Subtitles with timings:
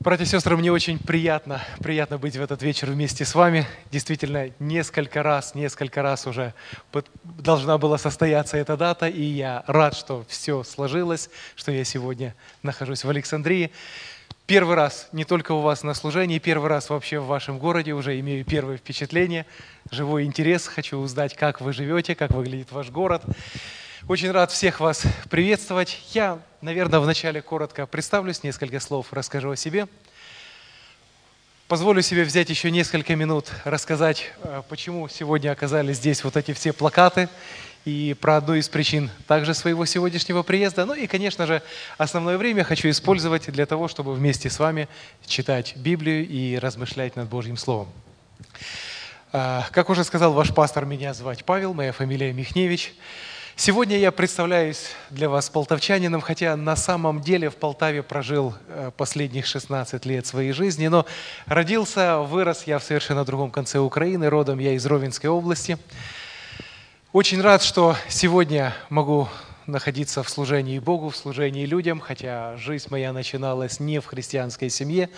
[0.00, 3.66] Братья и сестры, мне очень приятно, приятно быть в этот вечер вместе с вами.
[3.90, 6.54] Действительно, несколько раз, несколько раз уже
[7.24, 13.02] должна была состояться эта дата, и я рад, что все сложилось, что я сегодня нахожусь
[13.02, 13.72] в Александрии.
[14.46, 18.20] Первый раз не только у вас на служении, первый раз вообще в вашем городе, уже
[18.20, 19.46] имею первое впечатление,
[19.90, 23.24] живой интерес, хочу узнать, как вы живете, как выглядит ваш город.
[24.06, 25.98] Очень рад всех вас приветствовать.
[26.12, 29.88] Я, наверное, вначале коротко представлюсь, несколько слов расскажу о себе.
[31.66, 36.72] Позволю себе взять еще несколько минут, рассказать, э, почему сегодня оказались здесь вот эти все
[36.72, 37.28] плакаты
[37.84, 40.86] и про одну из причин также своего сегодняшнего приезда.
[40.86, 41.60] Ну и, конечно же,
[41.98, 44.88] основное время хочу использовать для того, чтобы вместе с вами
[45.26, 47.88] читать Библию и размышлять над Божьим Словом.
[49.32, 52.94] Э, как уже сказал ваш пастор, меня звать Павел, моя фамилия Михневич.
[53.60, 59.46] Сегодня я представляюсь для вас полтавчанином, хотя на самом деле в Полтаве прожил э, последних
[59.46, 61.06] 16 лет своей жизни, но
[61.46, 65.76] родился, вырос я в совершенно другом конце Украины, родом я из Ровенской области.
[67.12, 69.28] Очень рад, что сегодня могу
[69.66, 75.10] находиться в служении Богу, в служении людям, хотя жизнь моя начиналась не в христианской семье.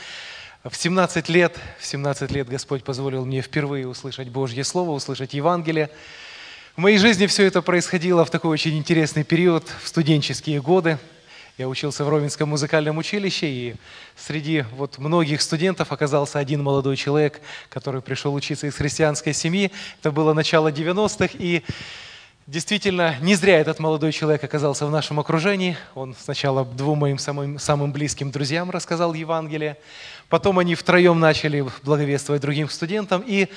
[0.64, 5.90] В 17 лет, в 17 лет Господь позволил мне впервые услышать Божье Слово, услышать Евангелие.
[6.80, 10.96] В моей жизни все это происходило в такой очень интересный период, в студенческие годы.
[11.58, 13.74] Я учился в Ровенском музыкальном училище, и
[14.16, 19.70] среди вот многих студентов оказался один молодой человек, который пришел учиться из христианской семьи.
[20.00, 21.62] Это было начало 90-х, и
[22.46, 25.76] действительно не зря этот молодой человек оказался в нашем окружении.
[25.94, 29.76] Он сначала двум моим самым, самым близким друзьям рассказал Евангелие,
[30.30, 33.48] потом они втроем начали благовествовать другим студентам, и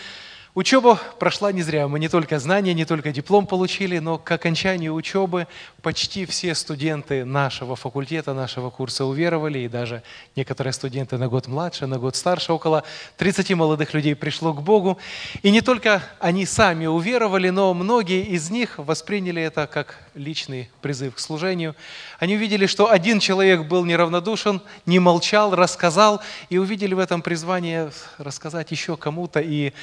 [0.55, 1.87] Учеба прошла не зря.
[1.87, 5.47] Мы не только знания, не только диплом получили, но к окончанию учебы
[5.81, 10.03] почти все студенты нашего факультета, нашего курса уверовали, и даже
[10.35, 12.83] некоторые студенты на год младше, на год старше, около
[13.17, 14.99] 30 молодых людей пришло к Богу.
[15.41, 21.15] И не только они сами уверовали, но многие из них восприняли это как личный призыв
[21.15, 21.75] к служению.
[22.19, 27.91] Они увидели, что один человек был неравнодушен, не молчал, рассказал, и увидели в этом призвание
[28.19, 29.39] рассказать еще кому-то.
[29.39, 29.73] И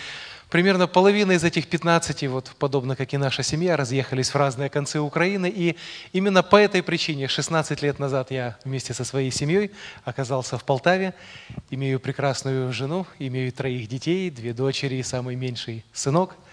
[0.51, 4.99] Примерно половина из этих 15, вот, подобно как и наша семья, разъехались в разные концы
[4.99, 5.49] Украины.
[5.49, 5.77] И
[6.13, 9.71] именно по этой причине 16 лет назад я вместе со своей семьей
[10.05, 11.15] оказался в Полтаве.
[11.71, 16.35] Имею прекрасную жену, имею троих детей, две дочери и самый меньший сынок–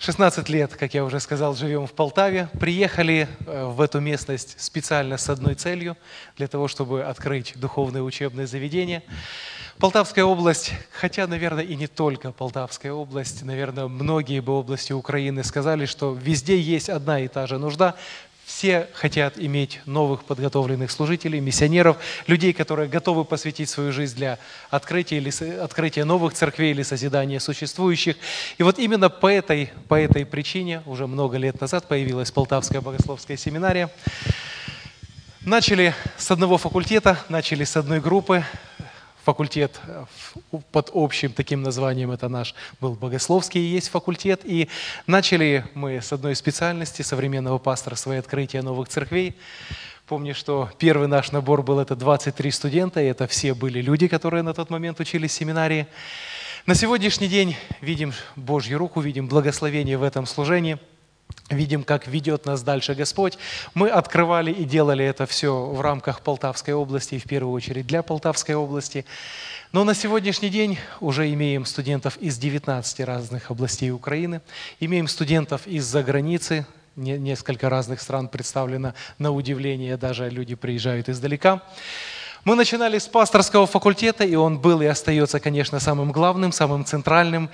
[0.00, 2.48] 16 лет, как я уже сказал, живем в Полтаве.
[2.60, 5.96] Приехали э, в эту местность специально с одной целью,
[6.36, 9.02] для того, чтобы открыть духовное учебное заведение.
[9.78, 15.86] Полтавская область, хотя, наверное, и не только Полтавская область, наверное, многие бы области Украины сказали,
[15.86, 17.94] что везде есть одна и та же нужда
[18.44, 24.38] все хотят иметь новых подготовленных служителей, миссионеров, людей, которые готовы посвятить свою жизнь для
[24.70, 25.30] открытия, или,
[25.60, 28.16] открытия новых церквей или созидания существующих.
[28.56, 33.36] И вот именно по этой, по этой причине уже много лет назад появилась Полтавская богословская
[33.36, 33.90] семинария.
[35.42, 38.44] Начали с одного факультета, начали с одной группы,
[39.28, 40.06] факультет э,
[40.72, 44.40] под общим таким названием, это наш был богословский, есть факультет.
[44.44, 44.70] И
[45.06, 49.36] начали мы с одной специальности современного пастора свои открытия новых церквей.
[50.06, 54.42] Помню, что первый наш набор был это 23 студента, и это все были люди, которые
[54.42, 55.86] на тот момент учились в семинарии.
[56.64, 60.78] На сегодняшний день видим Божью руку, видим благословение в этом служении–
[61.50, 63.38] видим, как ведет нас дальше Господь.
[63.74, 68.02] Мы открывали и делали это все в рамках Полтавской области, и в первую очередь для
[68.02, 69.04] Полтавской области.
[69.72, 74.40] Но на сегодняшний день уже имеем студентов из 19 разных областей Украины,
[74.80, 81.62] имеем студентов из-за границы, несколько разных стран представлено, на удивление даже люди приезжают издалека.
[82.48, 87.50] Мы начинали с пасторского факультета, и он был и остается, конечно, самым главным, самым центральным.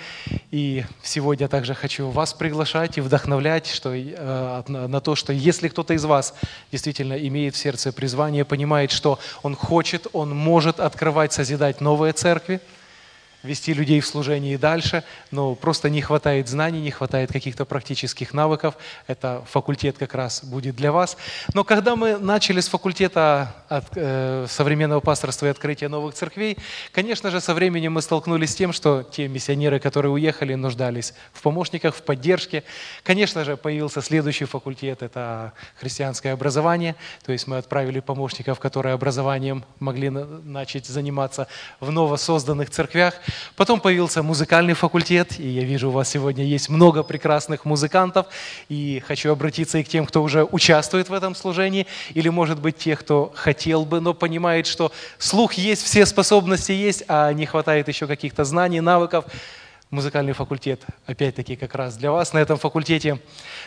[0.53, 5.95] И сегодня также хочу вас приглашать и вдохновлять что, э, на то, что если кто-то
[5.95, 6.33] из вас
[6.71, 12.61] действительно имеет в сердце призвание, понимает, что он хочет, он может открывать, созидать новые церкви–
[13.45, 18.77] вести людей в служении дальше, но просто не хватает знаний, не хватает каких-то практических навыков.
[19.07, 21.17] Это факультет как раз будет для вас.
[21.53, 26.59] Но когда мы начали с факультета от, э, современного пасторства и открытия новых церквей,
[26.93, 31.43] конечно же, со временем мы столкнулись с тем, что те миссионеры, которые уехали, нуждались в
[31.43, 32.65] помощниках, в поддержке.
[33.03, 36.97] Конечно же, появился следующий факультет, это христианское образование.
[37.25, 41.47] То есть мы отправили помощников, которые образованием могли начать заниматься
[41.81, 43.15] в новосозданных церквях.
[43.57, 48.27] Потом появился музыкальный факультет, и я вижу, у вас сегодня есть много прекрасных музыкантов,
[48.69, 52.77] и хочу обратиться и к тем, кто уже участвует в этом служении, или, может быть,
[52.77, 57.89] тех, кто хотел бы, но понимает, что слух есть, все способности есть, а не хватает
[57.89, 59.25] еще каких-то знаний, навыков.
[59.91, 62.33] Музыкальный факультет, опять-таки, как раз для вас.
[62.33, 63.21] На этом факультете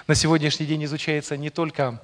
[0.07, 2.01] на сегодняшний день изучается не только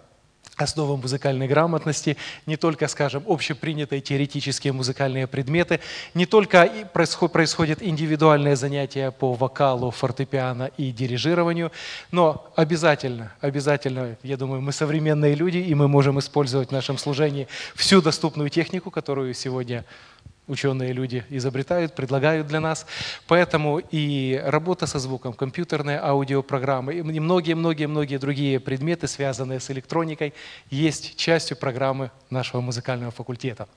[0.57, 5.79] основам музыкальной грамотности, не только, скажем, общепринятые теоретические музыкальные предметы,
[6.13, 11.71] не только происходят индивидуальные занятия по вокалу, фортепиано и дирижированию,
[12.11, 17.47] но обязательно, обязательно, я думаю, мы современные люди, и мы можем использовать в нашем служении
[17.75, 19.85] всю доступную технику, которую сегодня
[20.47, 22.85] ученые люди изобретают, предлагают для нас.
[23.27, 30.33] Поэтому и работа со звуком, компьютерные аудиопрограммы и многие-многие-многие другие предметы, связанные с электроникой,
[30.69, 33.67] есть частью программы нашего музыкального факультета.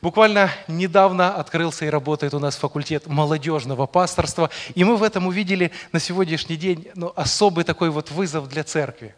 [0.00, 5.72] Буквально недавно открылся и работает у нас факультет молодежного пасторства, и мы в этом увидели
[5.90, 9.14] на сегодняшний день ну, особый такой вот вызов для церкви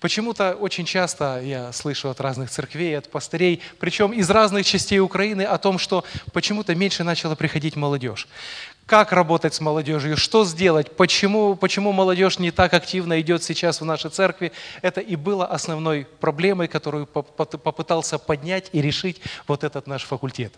[0.00, 5.42] Почему-то очень часто я слышу от разных церквей, от пастырей, причем из разных частей Украины,
[5.42, 8.28] о том, что почему-то меньше начала приходить молодежь.
[8.86, 13.84] Как работать с молодежью, что сделать, почему, почему молодежь не так активно идет сейчас в
[13.84, 14.52] нашей церкви,
[14.82, 20.54] это и было основной проблемой, которую попытался поднять и решить вот этот наш факультет.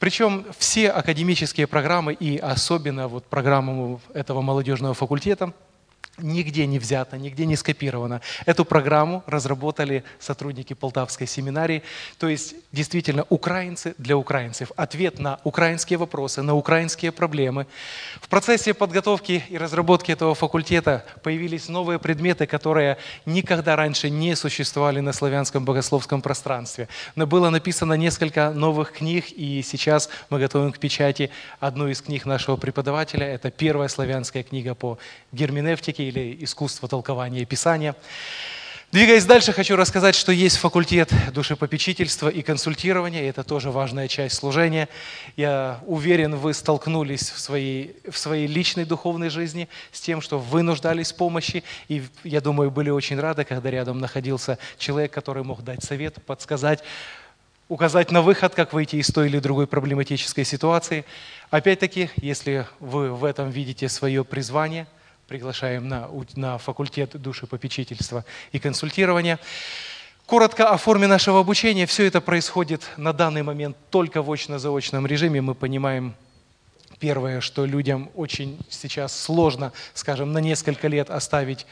[0.00, 5.52] Причем все академические программы и особенно вот программу этого молодежного факультета–
[6.18, 8.20] нигде не взято, нигде не скопировано.
[8.46, 11.82] Эту программу разработали сотрудники Полтавской семинарии,
[12.18, 14.72] то есть действительно украинцы для украинцев.
[14.76, 17.66] Ответ на украинские вопросы, на украинские проблемы.
[18.20, 25.00] В процессе подготовки и разработки этого факультета появились новые предметы, которые никогда раньше не существовали
[25.00, 26.88] на славянском богословском пространстве.
[27.14, 31.30] Но было написано несколько новых книг, и сейчас мы готовим к печати
[31.60, 33.26] одну из книг нашего преподавателя.
[33.26, 34.98] Это первая славянская книга по
[35.32, 37.94] герменевтике или искусство толкования Писания.
[38.92, 44.88] Двигаясь дальше, хочу рассказать, что есть факультет душепопечительства и консультирования, это тоже важная часть служения.
[45.36, 50.62] Я уверен, вы столкнулись в своей, в своей личной духовной жизни с тем, что вы
[50.62, 55.64] нуждались в помощи, и я думаю, были очень рады, когда рядом находился человек, который мог
[55.64, 56.84] дать совет, подсказать,
[57.68, 61.04] указать на выход, как выйти из той или другой проблематической ситуации.
[61.50, 64.86] Опять-таки, если вы в этом видите свое призвание–
[65.26, 69.38] приглашаем на, на факультет душепопечительства и консультирования.
[70.26, 71.86] Коротко о форме нашего обучения.
[71.86, 75.40] Все это происходит на данный момент только в очно-заочном режиме.
[75.40, 76.14] Мы понимаем,
[76.98, 81.66] первое, что людям очень сейчас сложно, скажем, на несколько лет оставить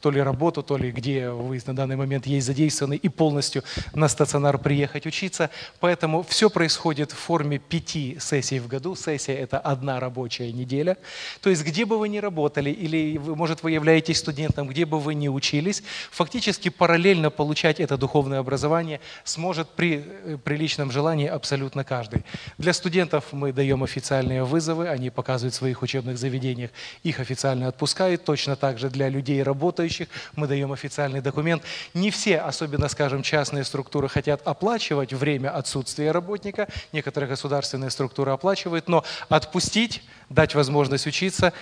[0.00, 3.62] то ли работу, то ли где вы на данный момент есть задействованы, и полностью
[3.94, 5.50] на стационар приехать учиться.
[5.80, 8.94] Поэтому все происходит в форме пяти сессий в году.
[8.94, 10.96] Сессия– это одна рабочая неделя.
[11.40, 15.14] То есть где бы вы ни работали, или, может, вы являетесь студентом, где бы вы
[15.14, 22.24] ни учились, фактически параллельно получать это духовное образование сможет при э, приличном желании абсолютно каждый.
[22.58, 26.70] Для студентов мы даем официальные вызовы, они показывают в своих учебных заведениях,
[27.02, 28.24] их официально отпускают.
[28.24, 31.62] Точно так же для людей, работающих, мы даем официальный документ.
[31.94, 38.88] Не все, особенно, скажем, частные структуры хотят оплачивать время отсутствия работника, некоторые государственные структуры оплачивают,
[38.88, 41.52] но отпустить, дать возможность учиться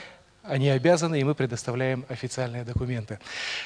[0.48, 3.18] они обязаны, и мы предоставляем официальные документы.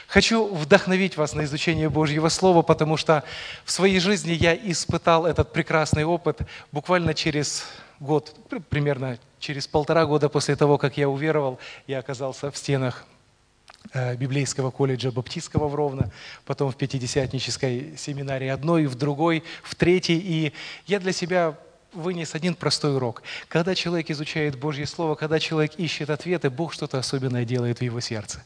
[0.08, 3.22] Хочу вдохновить вас на изучение Божьего Слова, потому что
[3.64, 6.38] в своей жизни я испытал этот прекрасный опыт
[6.72, 7.66] буквально через
[8.00, 8.34] год,
[8.68, 13.04] примерно через полтора года после того, как я уверовал, я оказался в стенах
[14.18, 16.10] библейского колледжа баптистского в Ровно,
[16.44, 20.18] потом в пятидесятнической семинарии одной, в другой, в третьей.
[20.18, 20.52] И
[20.86, 21.56] я для себя
[21.92, 23.22] вынес один простой урок.
[23.48, 28.00] Когда человек изучает Божье Слово, когда человек ищет ответы, Бог что-то особенное делает в его
[28.00, 28.44] сердце.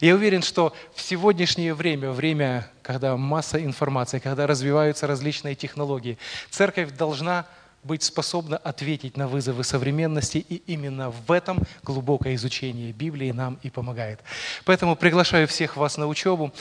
[0.00, 6.18] Я уверен, что в сегодняшнее время, время, когда масса информации, когда развиваются различные технологии,
[6.50, 7.46] церковь должна
[7.84, 13.70] быть способна ответить на вызовы современности, и именно в этом глубокое изучение Библии нам и
[13.70, 14.20] помогает.
[14.64, 16.52] Поэтому приглашаю всех вас на учебу.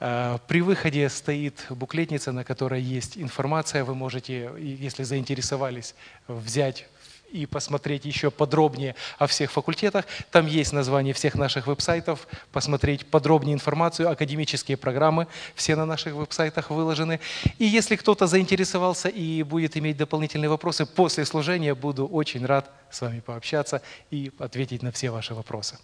[0.00, 3.84] Э, при выходе стоит буклетница, на которой есть информация.
[3.84, 5.94] Вы можете, если заинтересовались,
[6.26, 6.88] взять
[7.32, 10.04] и посмотреть еще подробнее о всех факультетах.
[10.30, 16.70] Там есть название всех наших веб-сайтов, посмотреть подробнее информацию, академические программы, все на наших веб-сайтах
[16.70, 17.20] выложены.
[17.58, 23.00] И если кто-то заинтересовался и будет иметь дополнительные вопросы, после служения буду очень рад с
[23.00, 25.78] вами пообщаться и ответить на все ваши вопросы.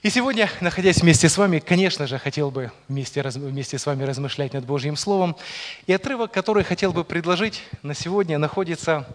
[0.00, 4.52] И сегодня, находясь вместе с вами, конечно же, хотел бы вместе, вместе с вами размышлять
[4.52, 5.36] над Божьим Словом.
[5.88, 9.08] И отрывок, который хотел бы предложить на сегодня, находится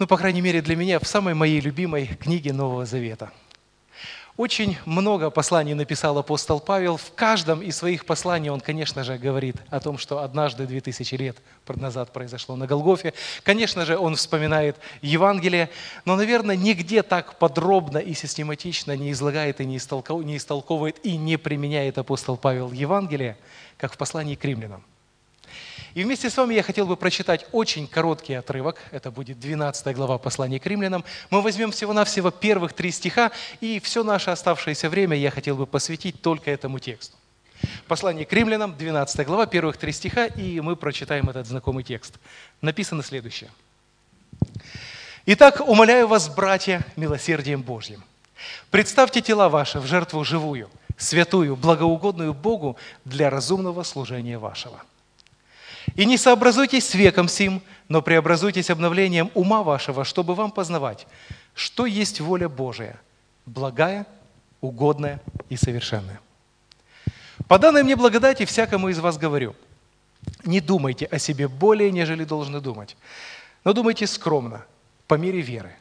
[0.00, 3.30] ну, по крайней мере для меня, в самой моей любимой книге Нового Завета.
[4.38, 6.96] Очень много посланий написал апостол Павел.
[6.96, 11.14] В каждом из своих посланий он, конечно же, говорит о том, что однажды, две тысячи
[11.16, 11.36] лет
[11.68, 13.12] назад произошло на Голгофе.
[13.42, 15.68] Конечно же, он вспоминает Евангелие,
[16.06, 21.98] но, наверное, нигде так подробно и систематично не излагает и не истолковывает и не применяет
[21.98, 23.36] апостол Павел Евангелие,
[23.76, 24.82] как в послании к римлянам.
[25.94, 28.76] И вместе с вами я хотел бы прочитать очень короткий отрывок.
[28.90, 31.04] Это будет 12 глава послания к римлянам.
[31.30, 36.22] Мы возьмем всего-навсего первых три стиха, и все наше оставшееся время я хотел бы посвятить
[36.22, 37.16] только этому тексту.
[37.86, 42.18] Послание к римлянам, 12 глава, первых три стиха, и мы прочитаем этот знакомый текст.
[42.60, 43.50] Написано следующее.
[45.26, 48.02] «Итак, умоляю вас, братья, милосердием Божьим,
[48.70, 54.82] представьте тела ваши в жертву живую, святую, благоугодную Богу для разумного служения вашего.
[56.00, 61.06] И не сообразуйтесь с веком сим, но преобразуйтесь обновлением ума вашего, чтобы вам познавать,
[61.52, 62.98] что есть воля Божия,
[63.44, 64.06] благая,
[64.62, 66.18] угодная и совершенная.
[67.48, 69.54] По данной мне благодати всякому из вас говорю,
[70.42, 72.96] не думайте о себе более, нежели должны думать,
[73.62, 74.64] но думайте скромно,
[75.06, 75.76] по мере веры,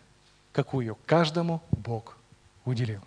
[0.52, 2.18] какую каждому Бог
[2.66, 3.00] уделил.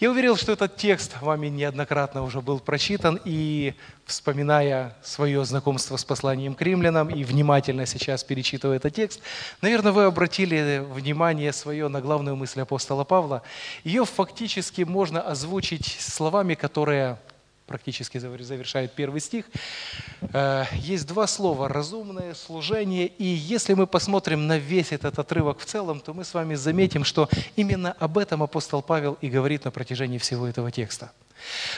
[0.00, 3.74] Я уверен, что этот текст вами неоднократно уже был прочитан, и
[4.06, 9.20] вспоминая свое знакомство с посланием к римлянам и внимательно сейчас перечитывая этот текст,
[9.60, 13.42] наверное, вы обратили внимание свое на главную мысль апостола Павла.
[13.84, 17.18] Ее фактически можно озвучить словами, которые
[17.70, 19.44] практически завершает первый стих,
[20.32, 23.06] э, есть два слова– разумное служение.
[23.06, 27.04] И если мы посмотрим на весь этот отрывок в целом, то мы с вами заметим,
[27.04, 31.12] что именно об этом апостол Павел и говорит на протяжении всего этого текста.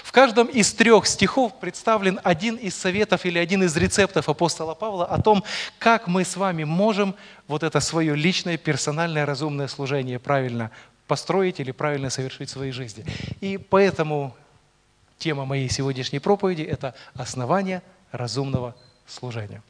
[0.03, 5.05] В каждом из трех стихов представлен один из советов или один из рецептов апостола Павла
[5.05, 5.45] о том,
[5.79, 7.15] как мы с вами можем
[7.49, 10.71] вот это свое личное, персональное, разумное служение правильно
[11.07, 13.05] построить или правильно совершить в своей жизни.
[13.43, 14.35] И поэтому
[15.23, 18.75] Тема моей сегодняшней проповеди– это основание разумного
[19.07, 19.63] служения.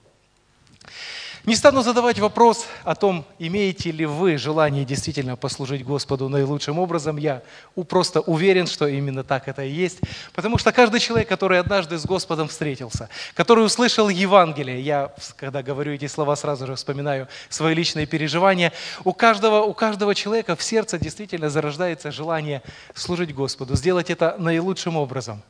[1.44, 7.16] Не стану задавать вопрос о том, имеете ли вы желание действительно послужить Господу наилучшим образом.
[7.16, 7.42] Я
[7.88, 9.98] просто уверен, что именно так это и есть.
[10.34, 15.92] Потому что каждый человек, который однажды с Господом встретился, который услышал Евангелие, я, когда говорю
[15.92, 18.72] эти слова, сразу же вспоминаю свои личные переживания,
[19.02, 22.62] у каждого, у каждого человека в сердце действительно зарождается желание
[22.94, 25.42] служить Господу, сделать это наилучшим образом.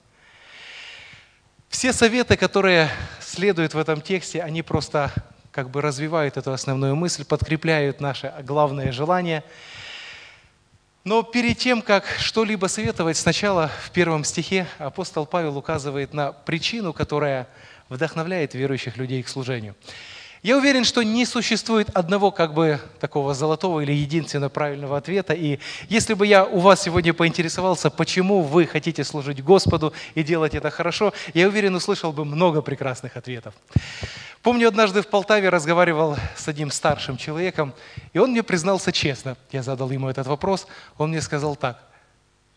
[1.69, 2.89] Все советы, которые
[3.21, 5.13] следуют в этом тексте, они просто
[5.53, 9.45] как бы развивают эту основную мысль, подкрепляют наше главное желание.
[11.05, 16.93] Но перед тем, как что-либо советовать, сначала в первом стихе апостол Павел указывает на причину,
[16.93, 17.49] которая
[17.91, 19.75] вдохновляет верующих людей к служению.
[20.43, 25.35] Я уверен, что не существует одного как бы такого золотого или единственного правильного ответа.
[25.35, 30.57] И если бы я у вас сегодня поинтересовался, почему вы хотите служить Господу и делать
[30.57, 33.55] это хорошо, я уверен, услышал бы много прекрасных ответов.
[34.43, 37.73] Помню, однажды в Полтаве разговаривал с одним старшим человеком,
[38.13, 39.37] и он мне признался честно.
[39.53, 40.67] Я задал ему этот вопрос,
[40.99, 41.81] он мне сказал так.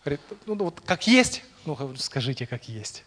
[0.04, 3.04] Говорит, ну вот как есть, ну скажите, как есть.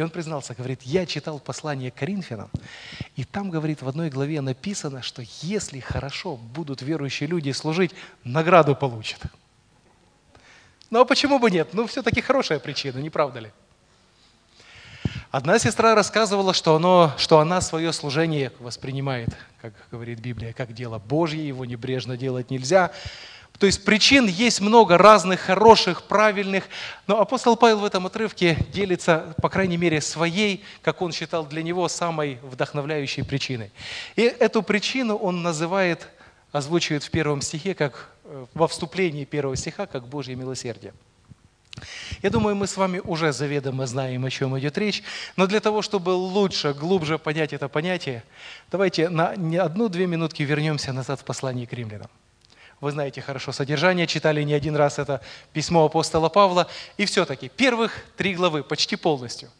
[0.00, 2.50] И он признался, говорит, я читал послание Коринфянам,
[3.16, 7.90] и там, говорит, в одной главе написано, что если хорошо будут верующие люди служить,
[8.24, 9.20] награду получат.
[10.88, 11.74] Ну а почему бы нет?
[11.74, 13.50] Ну все-таки хорошая причина, не правда ли?
[15.30, 19.28] Одна сестра рассказывала, что, оно, что она свое служение воспринимает,
[19.60, 22.90] как говорит Библия, как дело Божье, его небрежно делать нельзя.
[23.60, 26.64] То есть причин есть много разных, хороших, правильных,
[27.06, 31.62] но апостол Павел в этом отрывке делится, по крайней мере, своей, как он считал для
[31.62, 33.70] него, самой вдохновляющей причиной.
[34.16, 36.08] И эту причину он называет,
[36.52, 40.94] озвучивает в первом стихе, как э, во вступлении первого стиха, как Божье милосердие.
[42.22, 45.02] Я думаю, мы с вами уже заведомо знаем, о чем идет речь,
[45.36, 48.24] но для того, чтобы лучше, глубже понять это понятие,
[48.70, 52.08] давайте на одну-две минутки вернемся назад в послание к римлянам.
[52.80, 55.20] Вы знаете хорошо содержание, читали не один раз это
[55.52, 56.66] письмо апостола Павла.
[56.96, 59.50] И все-таки первых три главы почти полностью.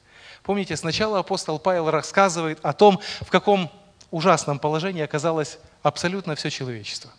[0.43, 3.71] Помните, сначала апостол Павел рассказывает о том, в каком
[4.11, 7.11] ужасном положении оказалось абсолютно все человечество.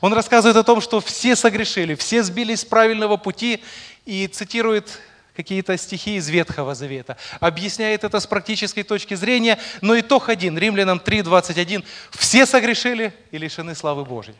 [0.00, 3.60] Он рассказывает о том, что все согрешили, все сбились с правильного пути
[4.04, 5.00] и цитирует
[5.34, 7.16] какие-то стихи из Ветхого Завета.
[7.40, 11.84] Объясняет это с практической точки зрения, но итог один, Римлянам 3:21.
[12.12, 14.36] Все согрешили и лишены славы Божьей.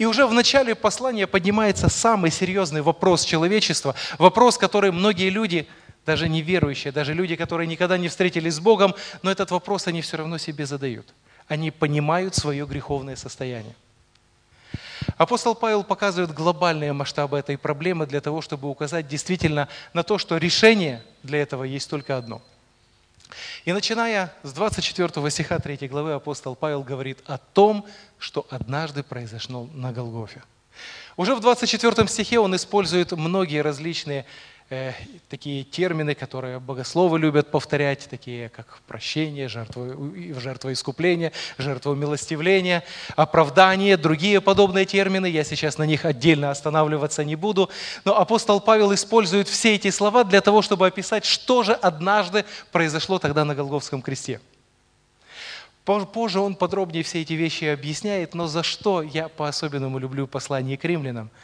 [0.00, 5.68] И уже в начале послания поднимается самый серьезный вопрос человечества, вопрос, который многие люди,
[6.06, 10.16] даже неверующие, даже люди, которые никогда не встретились с Богом, но этот вопрос они все
[10.16, 11.12] равно себе задают.
[11.48, 13.74] Они понимают свое греховное состояние.
[15.18, 20.38] Апостол Павел показывает глобальные масштабы этой проблемы для того, чтобы указать действительно на то, что
[20.38, 22.40] решение для этого есть только одно.
[23.64, 27.86] И начиная с 24 стиха 3 главы апостол Павел говорит о том,
[28.18, 30.42] что однажды произошло на Голгофе.
[31.16, 34.24] Уже в 24 стихе он использует многие различные
[35.28, 42.84] такие термины, которые богословы любят повторять, такие как прощение, жертва, искупления, жертва умилостивления,
[43.16, 45.26] оправдание, другие подобные термины.
[45.26, 47.68] Я сейчас на них отдельно останавливаться не буду.
[48.04, 53.18] Но апостол Павел использует все эти слова для того, чтобы описать, что же однажды произошло
[53.18, 54.40] тогда на Голговском кресте.
[55.84, 60.84] Позже он подробнее все эти вещи объясняет, но за что я по-особенному люблю послание к
[60.84, 61.28] римлянам–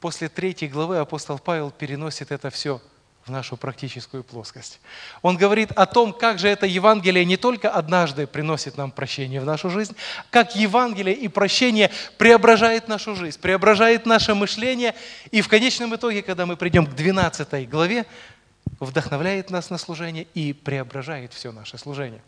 [0.00, 2.80] после третьей главы апостол Павел переносит это все
[3.28, 4.80] в нашу практическую плоскость.
[5.22, 9.44] Он говорит о том, как же это Евангелие не только однажды приносит нам прощение в
[9.44, 9.94] нашу жизнь,
[10.30, 14.94] как Евангелие и прощение преображает нашу жизнь, преображает наше мышление,
[15.30, 18.06] и в конечном итоге, когда мы придем к 12 главе,
[18.80, 22.22] вдохновляет нас на служение и преображает все наше служение.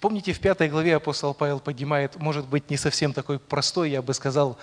[0.00, 4.14] Помните, в пятой главе апостол Павел поднимает, может быть, не совсем такой простой, я бы
[4.14, 4.58] сказал,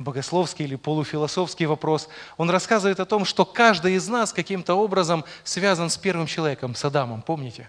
[0.00, 2.08] богословский или полуфилософский вопрос.
[2.36, 6.84] Он рассказывает о том, что каждый из нас каким-то образом связан с первым человеком, с
[6.84, 7.68] Адамом, помните?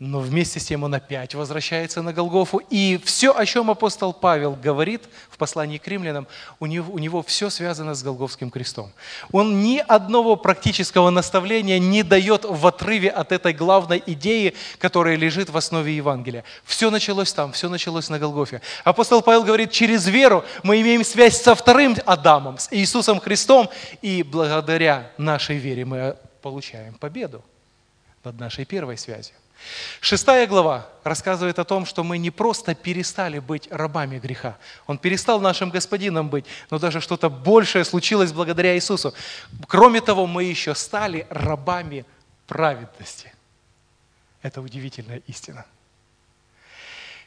[0.00, 2.62] Но вместе с тем он опять возвращается на Голгофу.
[2.70, 6.26] И все, о чем апостол Павел говорит в послании к римлянам,
[6.58, 8.90] у него, у него все связано с Голговским крестом.
[9.30, 15.50] Он ни одного практического наставления не дает в отрыве от этой главной идеи, которая лежит
[15.50, 16.44] в основе Евангелия.
[16.64, 18.62] Все началось там, все началось на Голгофе.
[18.84, 23.68] Апостол Павел говорит, через веру мы имеем связь со вторым Адамом, с Иисусом Христом,
[24.00, 27.44] и благодаря нашей вере мы получаем победу
[28.24, 29.34] над нашей первой связью.
[30.00, 34.58] Шестая глава рассказывает о том, что мы не просто перестали быть рабами греха.
[34.86, 39.14] Он перестал нашим господином быть, но даже что-то большее случилось благодаря Иисусу.
[39.66, 42.04] Кроме того, мы еще стали рабами
[42.46, 43.32] праведности.
[44.42, 45.66] Это удивительная истина.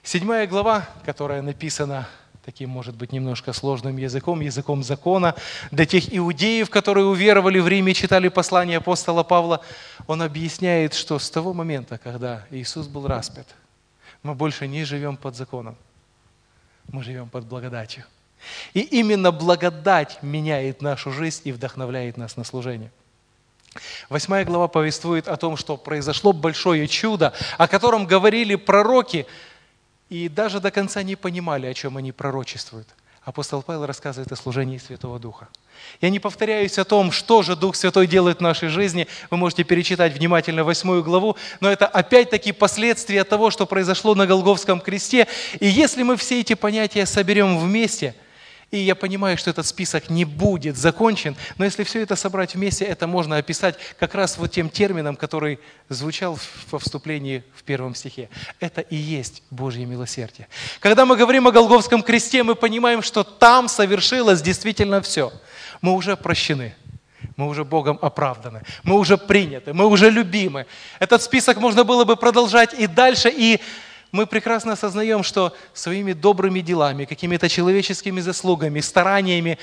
[0.01, 2.09] Седьмая глава, которая написана
[2.43, 5.35] таким, может быть, немножко сложным языком, языком закона,
[5.71, 9.61] для тех иудеев, которые уверовали в Риме, читали послание апостола Павла,
[10.07, 13.47] он объясняет, что с того момента, когда Иисус был распят,
[14.23, 15.75] мы больше не живем под законом,
[16.91, 18.03] мы живем под благодатью.
[18.73, 22.91] И именно благодать меняет нашу жизнь и вдохновляет нас на служение.
[24.09, 29.25] Восьмая глава повествует о том, что произошло большое чудо, о котором говорили пророки–
[30.13, 32.87] и даже до конца не понимали, о чем они пророчествуют.
[33.23, 35.47] Апостол Павел рассказывает о служении Святого Духа.
[36.01, 39.07] Я не повторяюсь о том, что же Дух Святой делает в нашей жизни.
[39.31, 44.81] Вы можете перечитать внимательно восьмую главу, но это опять-таки последствия того, что произошло на Голговском
[44.81, 45.27] кресте.
[45.59, 48.13] И если мы все эти понятия соберем вместе–
[48.73, 52.85] и я понимаю, что этот список не будет закончен, но если все это собрать вместе,
[52.85, 55.59] это можно описать как раз вот тем термином, который
[55.89, 56.39] звучал
[56.71, 58.29] во вступлении в первом стихе.
[58.59, 60.47] Это и есть Божье милосердие.
[60.79, 65.31] Когда мы говорим о Голговском кресте, мы понимаем, что там совершилось действительно все.
[65.81, 66.73] Мы уже прощены.
[67.37, 70.65] Мы уже Богом оправданы, мы уже приняты, мы уже любимы.
[70.99, 73.61] Этот список можно было бы продолжать и дальше, и
[74.13, 79.57] мы прекрасно осознаем, что своими добрыми делами, какими-то человеческими заслугами, стараниями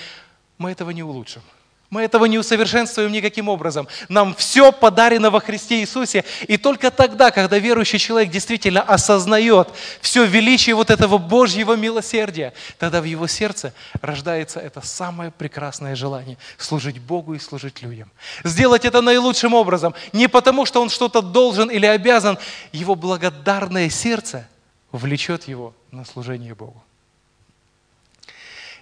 [0.59, 1.43] мы этого не улучшим.
[1.90, 3.88] Мы этого не усовершенствуем никаким образом.
[4.09, 6.24] Нам все подарено во Христе Иисусе.
[6.46, 9.68] И только тогда, когда верующий человек действительно осознает
[10.00, 16.38] все величие вот этого Божьего милосердия, тогда в его сердце рождается это самое прекрасное желание–
[16.59, 18.09] служить Богу и служить людям.
[18.44, 19.92] Сделать это наилучшим образом.
[20.12, 22.38] Не потому, что он что-то должен или обязан.
[22.70, 24.46] Его благодарное сердце
[24.92, 26.81] влечет его на служение Богу.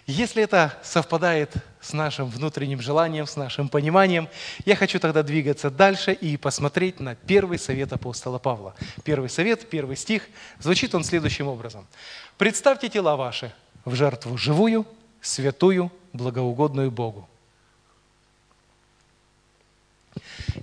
[0.07, 4.29] Если это совпадает с нашим внутренним желанием, с нашим пониманием,
[4.65, 8.75] я хочу тогда двигаться дальше и посмотреть на первый совет апостола Павла.
[9.05, 10.23] Первый совет, первый стих,
[10.59, 11.87] звучит он следующим образом.
[12.37, 13.53] «Представьте тела ваши
[13.85, 14.87] в жертву живую,
[15.21, 17.29] святую, благоугодную Богу».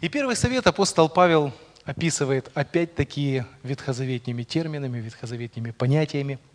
[0.01, 1.53] И первый совет апостол Павел
[1.85, 6.39] описывает опять такие ветхозаветными терминами, ветхозаветными понятиями–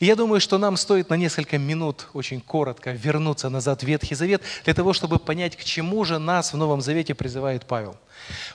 [0.00, 4.14] и я думаю, что нам стоит на несколько минут очень коротко вернуться назад в Ветхий
[4.14, 7.96] Завет для того, чтобы понять, к чему же нас в Новом Завете призывает Павел.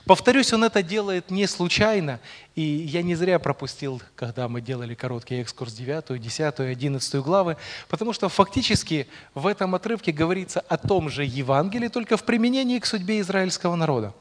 [0.04, 2.20] Повторюсь, он это делает не случайно,
[2.54, 7.56] и я не зря пропустил, когда мы делали короткий экскурс 9, 10, 11 главы,
[7.88, 12.86] потому что фактически в этом отрывке говорится о том же Евангелии, только в применении к
[12.86, 14.14] судьбе израильского народа.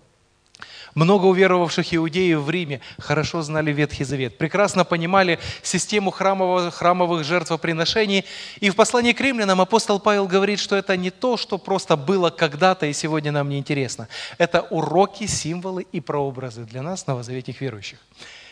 [0.95, 8.25] Много уверовавших иудеев в Риме хорошо знали Ветхий Завет, прекрасно понимали систему храмовых, храмовых жертвоприношений.
[8.59, 12.29] И в послании к римлянам апостол Павел говорит, что это не то, что просто было
[12.29, 14.07] когда-то и сегодня нам не интересно.
[14.37, 17.99] Это уроки, символы и прообразы для нас, новозаветных верующих.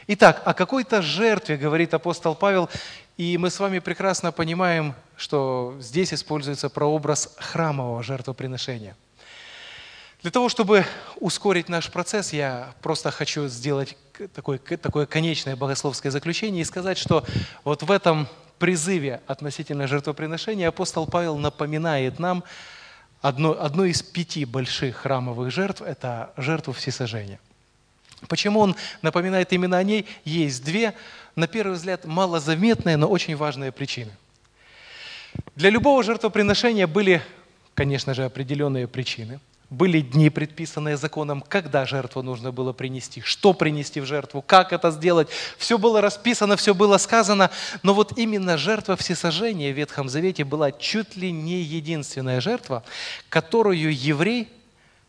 [0.08, 2.70] Итак, о какой-то жертве говорит апостол Павел,
[3.18, 8.96] и мы с вами прекрасно понимаем, что здесь используется прообраз храмового жертвоприношения.
[10.22, 10.86] Для того, чтобы
[11.20, 13.96] ускорить наш процесс, я просто хочу сделать
[14.34, 17.24] такое, такое конечное богословское заключение и сказать, что
[17.64, 18.28] вот в этом
[18.58, 22.44] призыве относительно жертвоприношения апостол Павел напоминает нам
[23.22, 27.40] одно, одну из пяти больших храмовых жертв– это жертву всесожжения.
[28.28, 30.08] Почему он напоминает именно о ней?
[30.26, 30.96] Есть две,
[31.36, 34.12] на первый взгляд, малозаметные, но очень важные причины.
[35.56, 37.22] Для любого жертвоприношения были,
[37.76, 39.40] конечно же, определенные причины.
[39.70, 44.92] Были дни, предписанные законом, когда жертву нужно было принести, что принести в жертву, как это
[44.92, 45.28] сделать.
[45.58, 47.52] Все было расписано, все было сказано.
[47.84, 52.84] Но вот именно жертва всесожжения в Ветхом Завете была чуть ли не единственная жертва,
[53.28, 54.48] которую еврей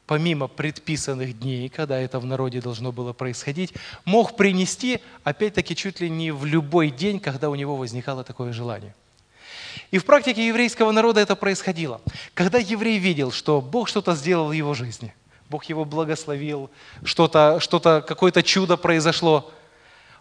[0.08, 3.74] помимо предписанных дней, когда это в народе должно было происходить,
[4.06, 8.94] мог принести, опять-таки, чуть ли не в любой день, когда у него возникало такое желание.
[9.90, 12.00] И в практике еврейского народа это происходило.
[12.34, 15.14] Когда еврей видел, что Бог что-то сделал в его жизни,
[15.48, 16.70] Бог его благословил,
[17.04, 19.50] что-то, что-то, какое-то чудо произошло,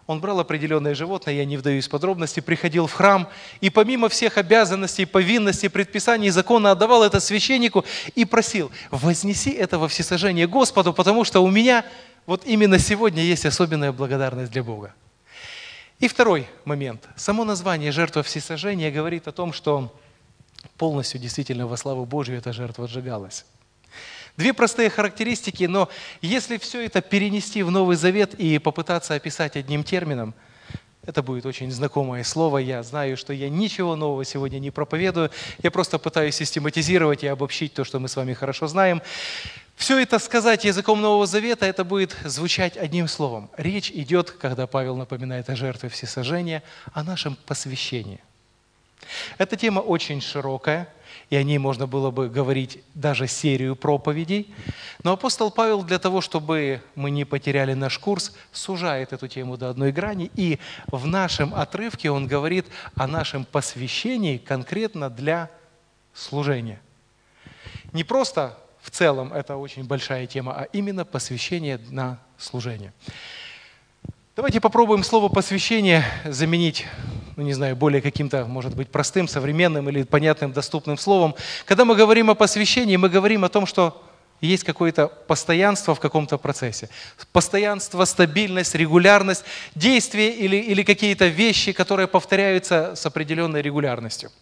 [0.06, 3.28] он брал определенное животное, я не вдаюсь в подробности, приходил в храм
[3.60, 9.86] и помимо всех обязанностей, повинностей, предписаний закона отдавал это священнику и просил, вознеси это во
[9.86, 11.84] всесожжение Господу, потому что у меня
[12.24, 14.94] вот именно сегодня есть особенная благодарность для Бога.
[16.00, 17.08] И второй момент.
[17.16, 19.92] Само название «жертва всесожжения» говорит о том, что
[20.76, 23.44] полностью действительно во славу Божью эта жертва сжигалась.
[24.36, 25.88] Две простые характеристики, но
[26.20, 30.34] если все это перенести в Новый Завет и попытаться описать одним термином,
[31.08, 32.58] это будет очень знакомое слово.
[32.58, 35.30] Я знаю, что я ничего нового сегодня не проповедую.
[35.62, 39.00] Я просто пытаюсь систематизировать и обобщить то, что мы с вами хорошо знаем.
[39.74, 43.48] Все это сказать языком Нового Завета, это будет звучать одним словом.
[43.56, 48.20] Речь идет, когда Павел напоминает о жертве всесожжения, о нашем посвящении.
[49.38, 50.92] Эта тема очень широкая,
[51.30, 54.52] и о ней можно было бы говорить даже серию проповедей.
[55.02, 59.70] Но апостол Павел для того, чтобы мы не потеряли наш курс, сужает эту тему до
[59.70, 65.50] одной грани, и в нашем отрывке он говорит о нашем посвящении конкретно для
[66.14, 66.80] служения.
[67.92, 72.92] Не просто в целом это очень большая тема, а именно посвящение на служение.
[74.34, 76.86] Давайте попробуем слово «посвящение» заменить,
[77.38, 81.36] ну не знаю, более каким-то, может быть, простым, современным или понятным, доступным словом.
[81.66, 84.02] Когда мы говорим о посвящении, мы говорим о том, что
[84.40, 86.90] есть какое-то постоянство в каком-то процессе.
[87.30, 89.44] Постоянство, стабильность, регулярность,
[89.76, 94.32] действия или, или какие-то вещи, которые повторяются с определенной регулярностью.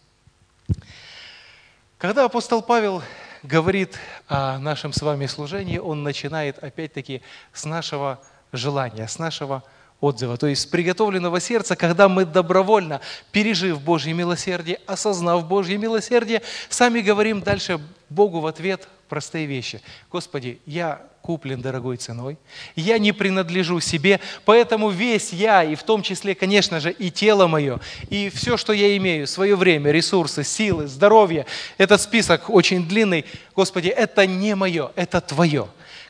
[1.99, 3.03] Когда апостол Павел
[3.43, 7.21] говорит о нашем с вами служении, он начинает опять-таки
[7.53, 8.19] с нашего
[8.51, 9.63] желания, с нашего
[9.99, 16.41] отзыва, то есть с приготовленного сердца, когда мы добровольно, пережив Божье милосердие, осознав Божье милосердие,
[16.69, 17.79] сами говорим дальше
[18.09, 19.81] Богу в ответ простые вещи.
[20.11, 22.37] Господи, я куплен дорогой ценой,
[22.75, 27.47] я не принадлежу себе, поэтому весь я, и в том числе, конечно же, и тело
[27.47, 27.79] мое,
[28.09, 31.45] и все, что я имею, свое время, ресурсы, силы, здоровье,
[31.77, 35.67] этот список очень длинный, Господи, это не мое, это Твое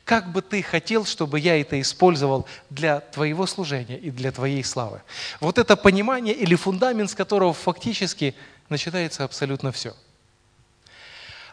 [0.07, 5.01] как бы ты хотел, чтобы я это использовал для твоего служения и для твоей славы.
[5.41, 8.33] Вот это понимание или фундамент, с которого фактически
[8.69, 9.93] начинается абсолютно все.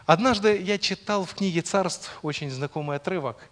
[0.05, 3.49] Однажды я читал в книге «Царств» очень знакомый отрывок,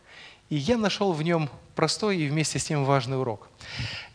[0.49, 3.49] и я нашел в нем простой и вместе с тем важный урок.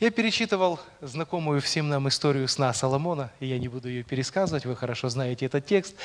[0.00, 4.74] Я перечитывал знакомую всем нам историю сна Соломона, и я не буду ее пересказывать, вы
[4.74, 5.96] хорошо знаете этот текст.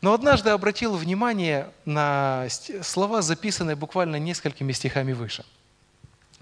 [0.00, 2.46] Но однажды обратил внимание на
[2.82, 5.44] слова, записанные буквально несколькими стихами выше.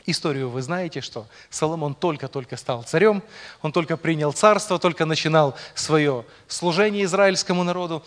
[0.06, 3.22] Историю вы знаете, что Соломон только-только стал царем,
[3.62, 8.04] он только принял царство, только начинал свое служение израильскому народу.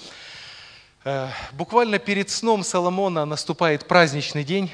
[1.03, 4.71] Э, буквально перед сном Соломона наступает праздничный день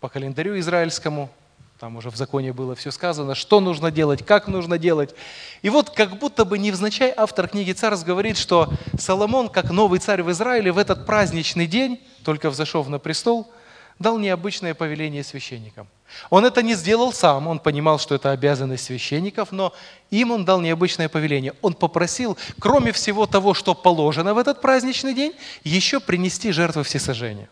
[0.00, 1.30] по календарю израильскому,
[1.78, 5.14] там уже в законе было все сказано, что нужно делать, как нужно делать.
[5.62, 10.22] И вот как будто бы невзначай автор книги «Царств» говорит, что Соломон, как новый царь
[10.22, 13.52] в Израиле, в этот праздничный день, только взошел на престол,
[13.98, 15.88] дал необычное повеление священникам.
[16.30, 19.72] Он это не сделал сам, он понимал, что это обязанность священников, но
[20.10, 21.54] им он дал необычное повеление.
[21.60, 25.34] Он попросил, кроме всего того, что положено в этот праздничный день,
[25.64, 27.48] еще принести жертвы всесожжения.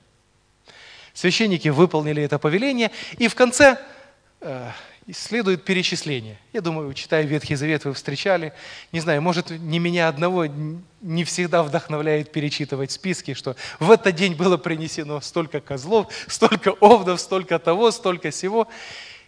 [1.13, 3.79] Священники выполнили это повеление, и в конце
[5.13, 6.39] следует перечисление.
[6.53, 8.53] Я думаю, читая Ветхий Завет, вы встречали.
[8.93, 10.47] Не знаю, может, не меня одного
[11.01, 17.21] не всегда вдохновляет перечитывать списки, что в этот день было принесено столько козлов, столько овдов,
[17.21, 18.69] столько того, столько всего.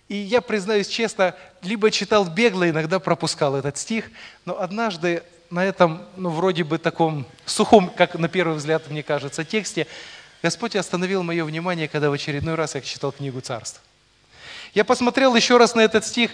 [0.09, 4.11] И я, признаюсь честно, либо читал бегло, иногда пропускал этот стих,
[4.45, 9.45] но однажды на этом, ну, вроде бы таком сухом, как на первый взгляд мне кажется,
[9.45, 9.87] тексте,
[10.43, 13.81] Господь остановил мое внимание, когда в очередной раз я читал книгу Царств.
[14.75, 16.33] Я посмотрел еще раз на этот стих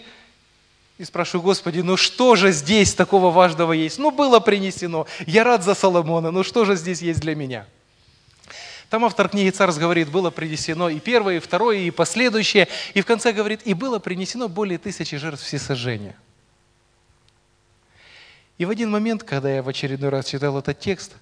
[0.98, 3.98] и спрашиваю, Господи, ну что же здесь такого важного есть?
[3.98, 7.66] Ну было принесено, я рад за Соломона, ну что же здесь есть для меня?
[8.88, 12.66] Там автор книги «Царств» говорит, было принесено и первое, и второе, и последующее.
[12.92, 16.16] И в конце говорит, и было принесено более тысячи жертв всесожжения.
[18.58, 21.12] И в один момент, когда я в очередной раз читал этот текст,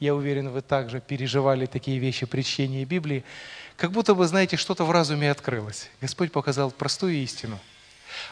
[0.00, 3.24] я уверен, вы также переживали такие вещи при чтении Библии,
[3.76, 5.88] как будто бы, знаете, что-то в разуме открылось.
[6.00, 7.58] Господь показал простую истину.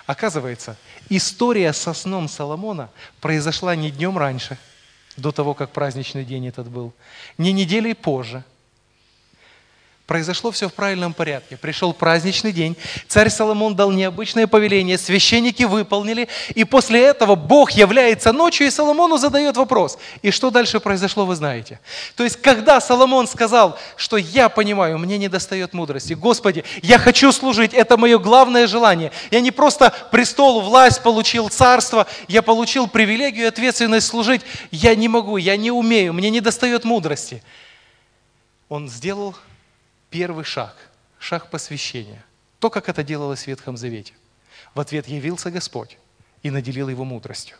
[0.06, 0.76] Оказывается,
[1.08, 4.58] история со сном Соломона произошла не днем раньше,
[5.16, 6.92] до того, как праздничный день этот был,
[7.38, 8.44] не неделей позже–
[10.12, 11.56] Произошло все в правильном порядке.
[11.56, 12.76] Пришел праздничный день,
[13.08, 19.16] царь Соломон дал необычное повеление, священники выполнили, и после этого Бог является ночью, и Соломону
[19.16, 19.96] задает вопрос.
[20.20, 21.80] И что дальше произошло, вы знаете.
[22.14, 27.32] То есть, когда Соломон сказал, что я понимаю, мне не достает мудрости, Господи, я хочу
[27.32, 29.12] служить, это мое главное желание.
[29.30, 34.42] Я не просто престол, власть получил, царство, я получил привилегию и ответственность служить.
[34.70, 37.42] Я не могу, я не умею, мне не достает мудрости.
[38.68, 39.34] Он сделал
[40.12, 40.76] первый шаг,
[41.18, 42.24] шаг посвящения.
[42.60, 44.12] То, как это делалось в Ветхом Завете.
[44.74, 45.98] В ответ явился Господь
[46.42, 47.56] и наделил его мудростью.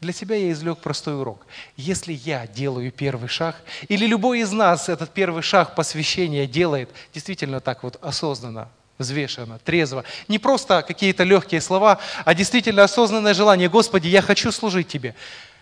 [0.00, 1.46] Для себя я извлек простой урок.
[1.76, 3.56] Если я делаю первый шаг,
[3.88, 10.04] или любой из нас этот первый шаг посвящения делает действительно так вот осознанно, взвешенно, трезво,
[10.28, 15.14] не просто какие-то легкие слова, а действительно осознанное желание, Господи, я хочу служить Тебе.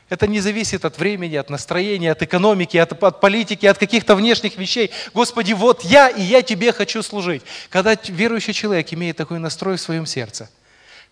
[0.09, 4.59] Это не зависит от времени, от настроения, от экономики, от, от политики, от каких-то внешних
[4.59, 4.91] вещей.
[5.15, 7.43] Господи, вот я, и я Тебе хочу служить.
[7.71, 10.51] Когда верующий человек имеет такой настрой в своем сердце,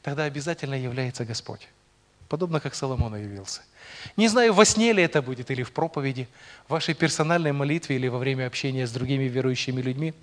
[0.02, 1.68] тогда обязательно является Господь.
[2.28, 3.62] Подобно как Соломон явился.
[4.16, 6.28] Не знаю, во сне ли это будет, или в проповеди,
[6.66, 10.14] в вашей персональной молитве, или во время общения с другими верующими людьми.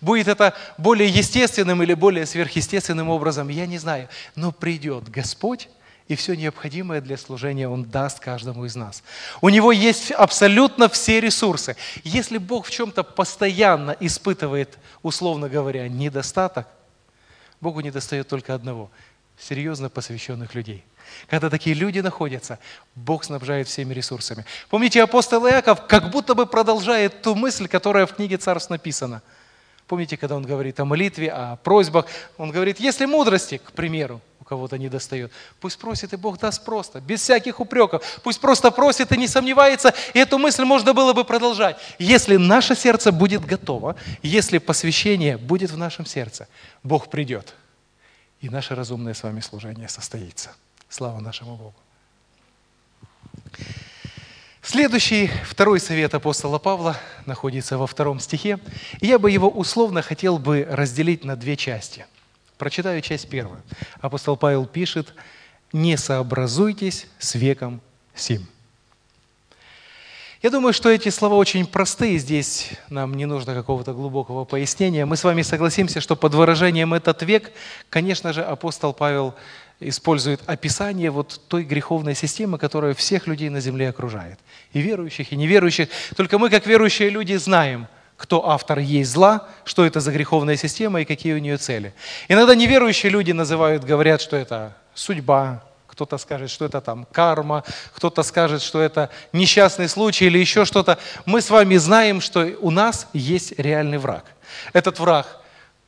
[0.00, 4.08] Будет это более естественным или более сверхъестественным образом, я не знаю.
[4.36, 5.68] Но придет Господь,
[6.08, 9.02] и все необходимое для служения Он даст каждому из нас.
[9.40, 11.76] У Него есть абсолютно все ресурсы.
[12.04, 16.68] Если Бог в чем-то постоянно испытывает, условно говоря, недостаток,
[17.60, 18.90] Богу не достает только одного–
[19.38, 20.84] серьезно посвященных людей.
[21.28, 22.58] Когда такие люди находятся,
[22.94, 24.44] Бог снабжает всеми ресурсами.
[24.68, 29.22] Помните, апостол Иаков как будто бы продолжает ту мысль, которая в книге Царств написана.
[29.86, 32.06] Помните, когда он говорит о молитве, о просьбах,
[32.38, 35.32] он говорит, если мудрости, к примеру, кого-то не достает.
[35.60, 38.20] Пусть просит, и Бог даст просто, без всяких упреков.
[38.22, 41.76] Пусть просто просит и не сомневается, и эту мысль можно было бы продолжать.
[41.98, 46.48] Если наше сердце будет готово, если посвящение будет в нашем сердце,
[46.82, 47.54] Бог придет,
[48.40, 50.50] и наше разумное с вами служение состоится.
[50.88, 51.74] Слава нашему Богу.
[54.66, 58.58] Следующий, второй совет апостола Павла находится во втором стихе.
[59.00, 62.04] И я бы его условно хотел бы разделить на две части–
[62.58, 63.62] Прочитаю часть первую.
[64.00, 65.12] Апостол Павел пишет,
[65.72, 67.82] «Не сообразуйтесь с веком
[68.14, 68.46] сим».
[70.46, 75.04] Я думаю, что эти слова очень простые, здесь нам не нужно какого-то глубокого пояснения.
[75.04, 77.50] Мы с вами согласимся, что под выражением «этот век»,
[77.90, 79.34] конечно же, апостол Павел
[79.80, 84.38] использует описание вот той греховной системы, которая всех людей на земле окружает.
[84.72, 85.88] И верующих, и неверующих.
[86.14, 91.00] Только мы, как верующие люди, знаем, кто автор есть зла, что это за греховная система
[91.00, 91.92] и какие у нее цели.
[92.28, 95.64] Иногда неверующие люди называют, говорят, что это судьба,
[95.96, 100.98] кто-то скажет, что это там карма, кто-то скажет, что это несчастный случай или еще что-то.
[101.24, 104.26] Мы с вами знаем, что у нас есть реальный враг.
[104.74, 105.40] Этот враг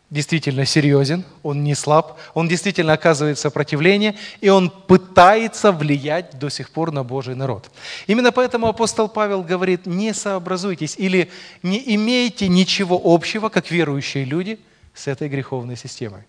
[0.09, 6.71] действительно серьезен, он не слаб, он действительно оказывает сопротивление, и он пытается влиять до сих
[6.71, 7.71] пор на Божий народ.
[8.07, 11.31] Именно поэтому апостол Павел говорит, не сообразуйтесь или
[11.63, 14.59] не имейте ничего общего, как верующие люди,
[14.95, 16.23] с этой греховной системой.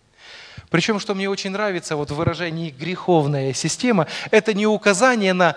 [0.70, 5.56] Причем, что мне очень нравится вот в выражении «греховная система», это не указание на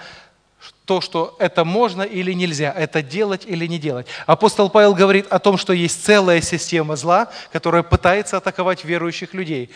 [0.84, 4.06] то, что это можно или нельзя, это делать или не делать.
[4.26, 9.70] Апостол Павел говорит о том, что есть целая система зла, которая пытается атаковать верующих людей.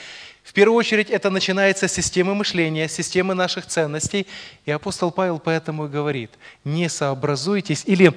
[0.45, 4.29] В первую очередь это начинается с системы мышления, системы наших ценностей.
[4.65, 6.31] И апостол Павел поэтому и говорит,
[6.65, 8.15] не сообразуйтесь или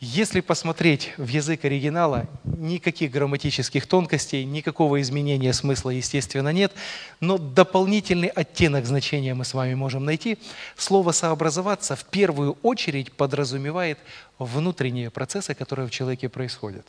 [0.00, 6.70] Если посмотреть в язык оригинала, никаких грамматических тонкостей, никакого изменения смысла, естественно, нет,
[7.18, 10.38] но дополнительный оттенок значения мы с вами можем найти.
[10.76, 13.98] Слово «сообразоваться» в первую очередь подразумевает
[14.38, 16.86] внутренние процессы, которые в человеке происходят.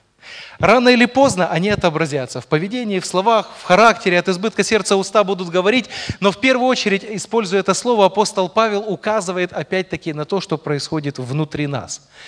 [0.60, 5.24] Рано или поздно они отобразятся в поведении, в словах, в характере, от избытка сердца уста
[5.24, 10.42] будут говорить, но в первую очередь, используя это слово, апостол Павел указывает опять-таки на то,
[10.42, 12.08] что происходит внутри нас–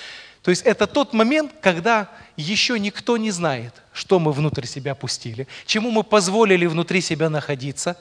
[0.44, 5.48] то есть это тот момент, когда еще никто не знает, что мы внутрь себя пустили,
[5.66, 7.98] чему мы позволили внутри себя находиться,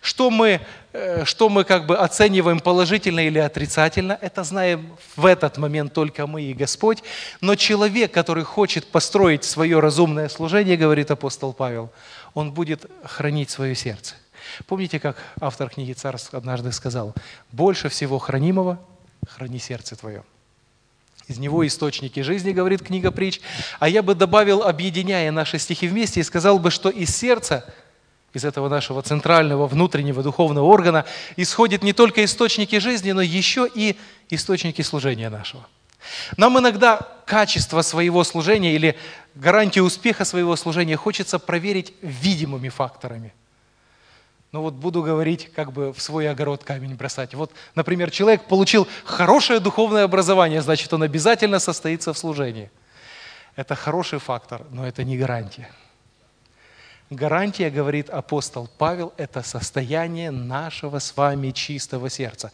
[0.00, 0.60] что мы,
[0.92, 4.18] э, что мы как бы оцениваем положительно или отрицательно.
[4.20, 7.02] Это знаем в этот момент только мы и Господь.
[7.40, 11.90] Но человек, который хочет построить свое разумное служение, говорит апостол Павел,
[12.34, 14.14] он будет хранить свое сердце.
[14.66, 17.14] Помните, как автор книги «Царств» однажды сказал,
[17.52, 18.78] «Больше всего хранимого
[19.28, 20.24] храни сердце твое».
[21.28, 23.40] Из него источники жизни, говорит книга притч.
[23.80, 27.64] А я бы добавил, объединяя наши стихи вместе, и сказал бы, что из сердца,
[28.32, 31.04] из этого нашего центрального внутреннего духовного органа,
[31.36, 33.96] исходят не только источники жизни, но еще и
[34.30, 35.66] источники служения нашего.
[36.36, 38.96] Нам иногда качество своего служения или
[39.34, 43.34] гарантию успеха своего служения хочется проверить видимыми факторами–
[44.52, 47.34] ну вот буду говорить, как бы в свой огород камень бросать.
[47.34, 52.70] Вот, например, человек получил хорошее духовное образование, значит, он обязательно состоится в служении.
[53.56, 55.68] Это хороший фактор, но это не гарантия.
[57.10, 62.50] Гарантия, говорит апостол Павел, это состояние нашего с вами чистого сердца.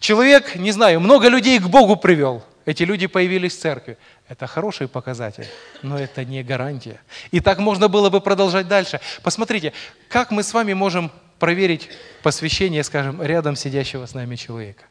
[0.00, 2.44] Человек, не знаю, много людей к Богу привел.
[2.66, 3.96] Эти люди появились в церкви.
[4.28, 5.46] Это хороший показатель,
[5.82, 7.00] но это не гарантия.
[7.30, 9.00] И так можно было бы продолжать дальше.
[9.22, 9.72] Посмотрите,
[10.08, 11.88] как мы с вами можем проверить
[12.22, 14.84] посвящение, скажем, рядом сидящего с нами человека.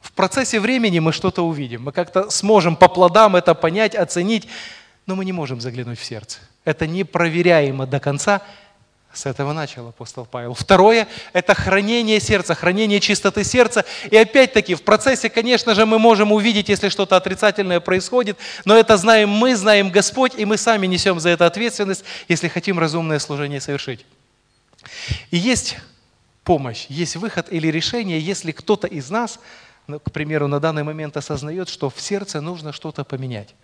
[0.00, 4.48] В процессе времени мы что-то увидим, мы как-то сможем по плодам это понять, оценить,
[5.06, 6.38] но мы не можем заглянуть в сердце.
[6.64, 8.42] Это непроверяемо до конца.
[9.12, 10.54] С этого начал апостол Павел.
[10.54, 13.84] Второе– это хранение сердца, хранение чистоты сердца.
[14.08, 18.96] И опять-таки в процессе, конечно же, мы можем увидеть, если что-то отрицательное происходит, но это
[18.96, 23.60] знаем мы, знаем Господь, и мы сами несем за это ответственность, если хотим разумное служение
[23.60, 24.06] совершить.
[25.30, 25.76] И есть
[26.44, 29.38] помощь, есть выход или решение, если кто-то из нас,
[29.86, 33.54] ну, к примеру, на данный момент осознает, что в сердце нужно что-то поменять.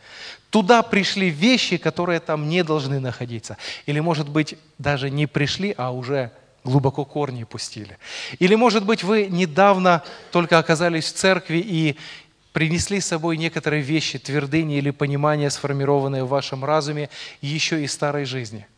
[0.50, 3.56] Туда пришли вещи, которые там не должны находиться.
[3.86, 6.32] Или, может быть, даже не пришли, а уже
[6.64, 7.98] глубоко корни пустили.
[8.40, 10.02] Или, может быть, вы недавно
[10.32, 11.96] только оказались в церкви и
[12.52, 17.08] принесли с собой некоторые вещи, твердыни или понимания, сформированные в вашем разуме
[17.40, 18.66] еще из старой жизни–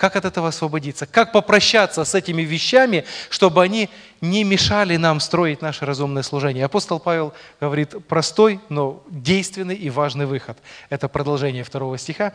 [0.00, 1.04] как от этого освободиться?
[1.04, 3.90] Как попрощаться с этими вещами, чтобы они
[4.22, 6.64] не мешали нам строить наше разумное служение?
[6.64, 10.56] Апостол Павел говорит простой, но действенный и важный выход.
[10.88, 12.32] Это продолжение второго стиха.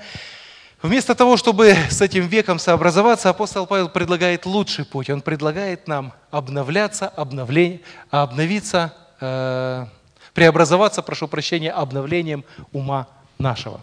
[0.83, 5.09] Вместо того, чтобы с этим веком сообразоваться, апостол Павел предлагает лучший путь.
[5.09, 9.87] Он предлагает нам обновляться, обновление, обновиться, э,
[10.35, 13.07] преобразоваться, прошу прощения, обновлением ума
[13.39, 13.81] нашего.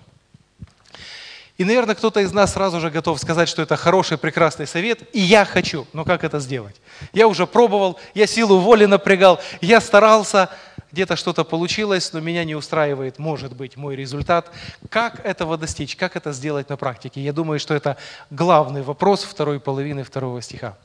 [1.62, 5.20] И, наверное, кто-то из нас сразу же готов сказать, что это хороший, прекрасный совет, и
[5.20, 5.86] я хочу.
[5.92, 6.74] Но как это сделать?
[7.12, 10.50] Я уже пробовал, я силу воли напрягал, я старался,
[10.90, 14.50] где-то что-то получилось, но меня не устраивает, может быть, мой результат.
[14.88, 15.94] Как этого достичь?
[15.94, 17.20] Как это сделать на практике?
[17.20, 17.96] Я думаю, что это
[18.30, 20.76] главный вопрос второй половины второго стиха.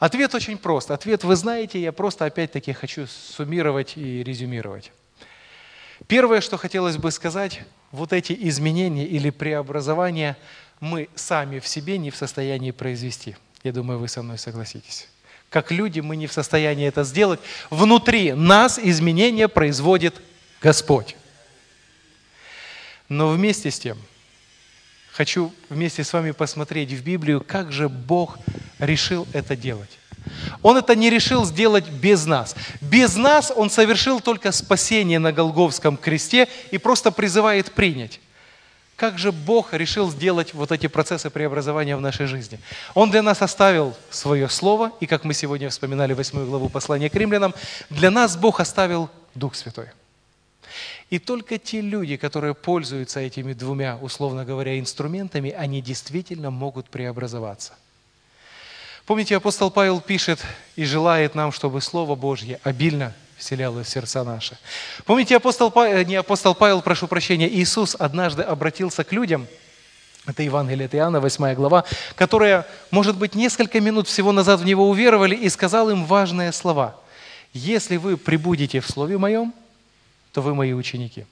[0.00, 0.90] Ответ очень прост.
[0.90, 4.90] Ответ вы знаете, я просто опять-таки хочу суммировать и резюмировать.
[6.08, 7.60] Первое, что хотелось бы сказать,
[7.92, 10.36] вот эти изменения или преобразования
[10.80, 13.36] мы сами в себе не в состоянии произвести.
[13.62, 15.08] Я думаю, вы со мной согласитесь.
[15.50, 17.40] Как люди мы не в состоянии это сделать.
[17.68, 20.14] Внутри нас изменения производит
[20.62, 21.16] Господь.
[23.08, 23.98] Но вместе с тем,
[25.10, 28.38] хочу вместе с вами посмотреть в Библию, как же Бог
[28.78, 29.99] решил это делать.
[30.62, 32.54] Он это не решил сделать без нас.
[32.80, 38.20] Без нас Он совершил только спасение на Голговском кресте и просто призывает принять.
[38.96, 42.60] Как же Бог решил сделать вот эти процессы преобразования в нашей жизни?
[42.94, 47.14] Он для нас оставил свое слово, и как мы сегодня вспоминали восьмую главу послания к
[47.14, 47.54] римлянам,
[47.88, 49.86] для нас Бог оставил Дух Святой.
[51.08, 57.72] И только те люди, которые пользуются этими двумя, условно говоря, инструментами, они действительно могут преобразоваться–
[59.10, 60.38] Помните, апостол Павел пишет
[60.76, 64.56] и желает нам, чтобы Слово Божье обильно вселялось в сердца наши.
[65.04, 69.48] Помните, апостол Павел, не апостол Павел, прошу прощения, Иисус однажды обратился к людям,
[70.26, 71.84] это Евангелие от Иоанна, 8 глава,
[72.14, 76.94] которые, может быть, несколько минут всего назад в Него уверовали и сказал им важные слова.
[77.52, 79.52] «Если вы прибудете в Слове Моем,
[80.30, 81.26] то вы мои ученики.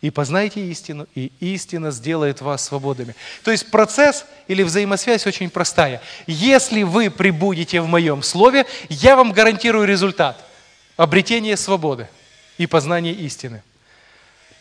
[0.00, 3.14] И познайте истину, и истина сделает вас свободными.
[3.44, 6.00] То есть процесс или взаимосвязь очень простая.
[6.26, 10.42] Если вы прибудете в моем слове, я вам гарантирую результат–
[10.96, 12.08] обретение свободы
[12.56, 13.62] и познание истины.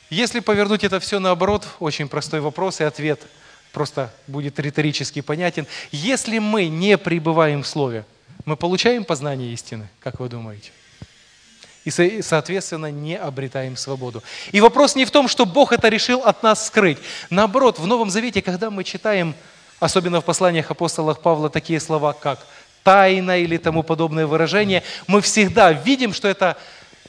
[0.10, 3.22] Если повернуть это все наоборот, очень простой вопрос и ответ
[3.72, 5.68] просто будет риторически понятен.
[5.92, 8.06] Если мы не пребываем в Слове,
[8.46, 10.72] мы получаем познание истины, как вы думаете?
[11.86, 14.24] И, соответственно, не обретаем свободу.
[14.52, 16.98] И вопрос не в том, что Бог это решил от нас скрыть.
[17.30, 19.34] Наоборот, в Новом Завете, когда мы читаем,
[19.80, 22.46] особенно в посланиях апостолов Павла, такие слова, как
[22.84, 26.58] тайна или тому подобное выражение, мы всегда видим, что это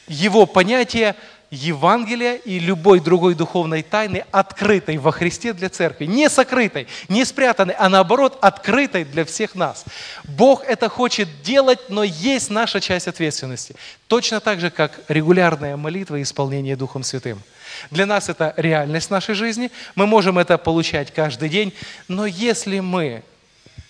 [0.09, 1.14] его понятие
[1.51, 6.05] Евангелия и любой другой духовной тайны, открытой во Христе для церкви.
[6.05, 9.84] Не сокрытой, не спрятанной, а наоборот открытой для всех нас.
[10.22, 13.74] Бог это хочет делать, но есть наша часть ответственности.
[14.07, 17.42] Точно так же, как регулярная молитва и исполнение Духом Святым.
[17.90, 21.72] Для нас это реальность нашей жизни, мы можем это получать каждый день,
[22.07, 23.24] но если мы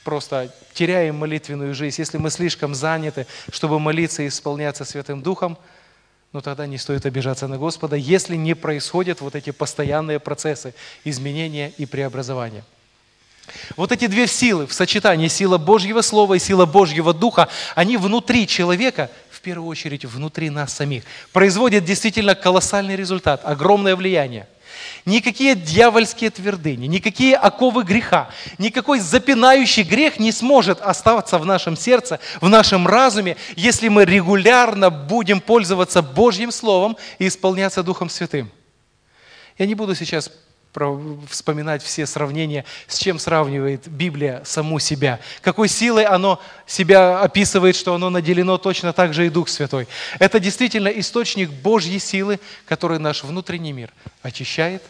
[0.03, 5.59] просто теряем молитвенную жизнь, если мы слишком заняты, чтобы молиться и исполняться Святым Духом–
[6.33, 10.75] но тогда не стоит обижаться на Господа, если не происходят вот эти постоянные процессы
[11.05, 12.65] изменения и преобразования.
[13.77, 18.47] Вот эти две силы в сочетании сила Божьего Слова и сила Божьего Духа, они внутри
[18.47, 21.03] человека, в первую очередь внутри нас самих,
[21.33, 24.47] производят действительно колоссальный результат, огромное влияние–
[25.07, 28.29] Никакие дьявольские твердыни, никакие оковы греха,
[28.59, 34.91] никакой запинающий грех не сможет оставаться в нашем сердце, в нашем разуме, если мы регулярно
[34.91, 38.51] будем пользоваться Божьим Словом и исполняться Духом Святым.
[39.59, 40.31] Я не буду сейчас
[41.29, 45.19] вспоминать все сравнения, с чем сравнивает Библия саму себя.
[45.43, 49.89] Какой силой оно себя описывает, что оно наделено точно так же и Дух Святой.
[50.19, 53.91] Это действительно источник Божьей силы, который наш внутренний мир
[54.23, 54.83] очищает,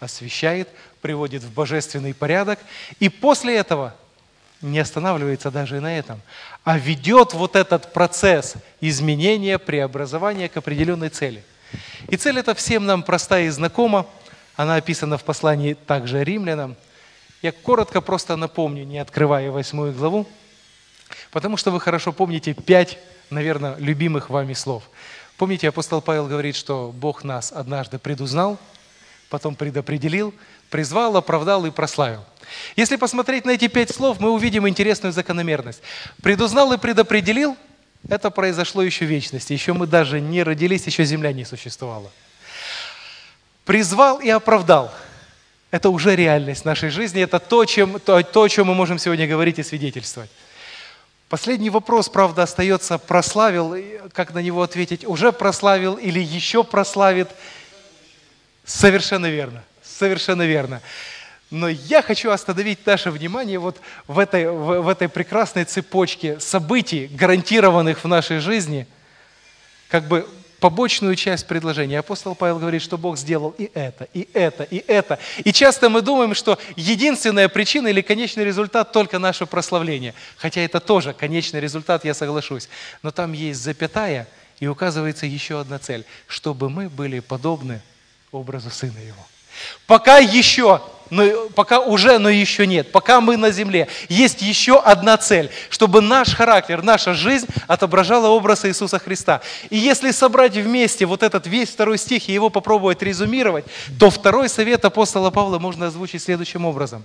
[0.00, 0.68] освещает,
[1.00, 2.58] приводит в божественный порядок.
[2.98, 3.94] И после этого
[4.60, 6.20] не останавливается даже и на этом,
[6.64, 11.44] а ведет вот этот процесс изменения, преобразования к определенной цели.
[12.08, 14.06] И цель эта всем нам простая и знакома–
[14.60, 16.76] она описана в послании также римлянам.
[17.40, 20.26] Я коротко просто напомню, не открывая восьмую главу,
[21.30, 22.98] потому что вы хорошо помните пять,
[23.30, 24.82] наверное, любимых вами слов.
[25.38, 28.58] Помните, апостол Павел говорит, что Бог нас однажды предузнал,
[29.30, 30.34] потом предопределил,
[30.68, 32.22] призвал, оправдал и прославил.
[32.76, 35.80] Если посмотреть на эти пять слов, мы увидим интересную закономерность.
[36.22, 37.56] Предузнал и предопределил–
[38.10, 39.54] это произошло еще в вечности.
[39.54, 42.10] Еще мы даже не родились, еще земля не существовала
[43.70, 44.92] призвал и оправдал.
[45.70, 49.28] Это уже реальность нашей жизни, это то, чем, то, то, о чем мы можем сегодня
[49.28, 50.28] говорить и свидетельствовать.
[51.28, 53.76] Последний вопрос, правда, остается, прославил,
[54.12, 57.28] как на него ответить, уже прославил или еще прославит?
[58.64, 60.82] Совершенно верно, совершенно верно.
[61.50, 67.06] Но я хочу остановить наше внимание вот в этой, в, в этой прекрасной цепочке событий,
[67.06, 68.88] гарантированных в нашей жизни,
[69.88, 70.28] как бы
[70.60, 71.98] побочную часть предложения.
[71.98, 75.18] Апостол Павел говорит, что Бог сделал и это, и это, и это.
[75.42, 80.14] И часто мы думаем, что единственная причина или конечный результат только наше прославление.
[80.36, 82.68] Хотя это тоже конечный результат, я соглашусь.
[83.02, 84.28] Но там есть запятая,
[84.60, 87.80] и указывается еще одна цель, чтобы мы были подобны
[88.30, 89.26] образу Сына Его.
[89.86, 92.92] Пока еще но, пока уже, но еще нет.
[92.92, 98.64] Пока мы на земле, есть еще одна цель, чтобы наш характер, наша жизнь отображала образ
[98.64, 99.42] Иисуса Христа.
[99.68, 103.64] И если собрать вместе вот этот весь второй стих и его попробовать резюмировать,
[103.98, 107.04] то второй совет апостола Павла можно озвучить следующим образом.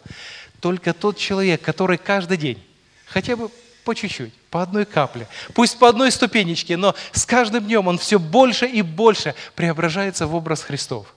[0.60, 2.64] Только тот человек, который каждый день,
[3.08, 3.49] хотя бы
[3.84, 8.18] по чуть-чуть, по одной капле, пусть по одной ступенечке, но с каждым днем он все
[8.18, 11.14] больше и больше преображается в образ Христов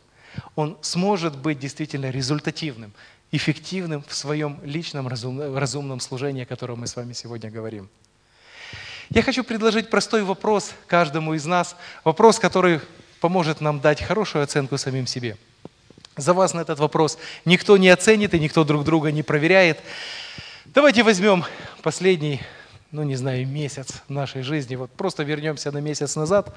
[0.57, 2.93] он сможет быть действительно результативным,
[3.33, 7.89] эффективным в своем личном разумном служении, о котором мы с вами сегодня говорим.
[9.11, 12.81] Я хочу предложить простой вопрос каждому из нас, вопрос, который
[13.21, 15.37] поможет нам дать хорошую оценку самим себе.
[16.17, 19.79] За вас на этот вопрос никто не оценит и никто друг друга не проверяет.
[20.67, 21.45] Давайте возьмем
[21.83, 22.43] последний,
[22.91, 24.75] ну не знаю, месяц нашей жизни.
[24.75, 26.55] Вот просто вернемся на месяц назад.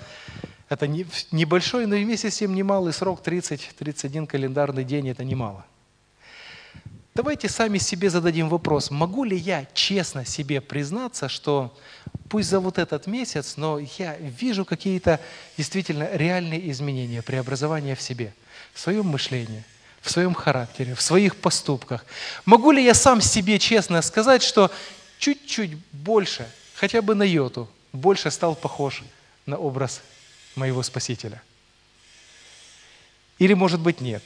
[0.72, 5.66] Это небольшой, но и вместе с тем немалый срок, 30-31 календарный день, это немало.
[7.14, 11.78] Давайте сами себе зададим вопрос, могу ли я честно себе признаться, что
[12.30, 15.20] пусть за вот этот месяц, но я вижу какие-то
[15.58, 18.34] действительно реальные изменения, преобразования в себе,
[18.74, 19.66] в своем мышлении,
[20.00, 22.06] в своем характере, в своих поступках.
[22.46, 24.72] Могу ли я сам себе честно сказать, что
[25.20, 29.04] чуть-чуть больше, хотя бы на йоту, больше стал похож
[29.46, 30.02] на образ
[30.56, 31.42] моего Спасителя.
[33.40, 34.24] Или, может быть, нет.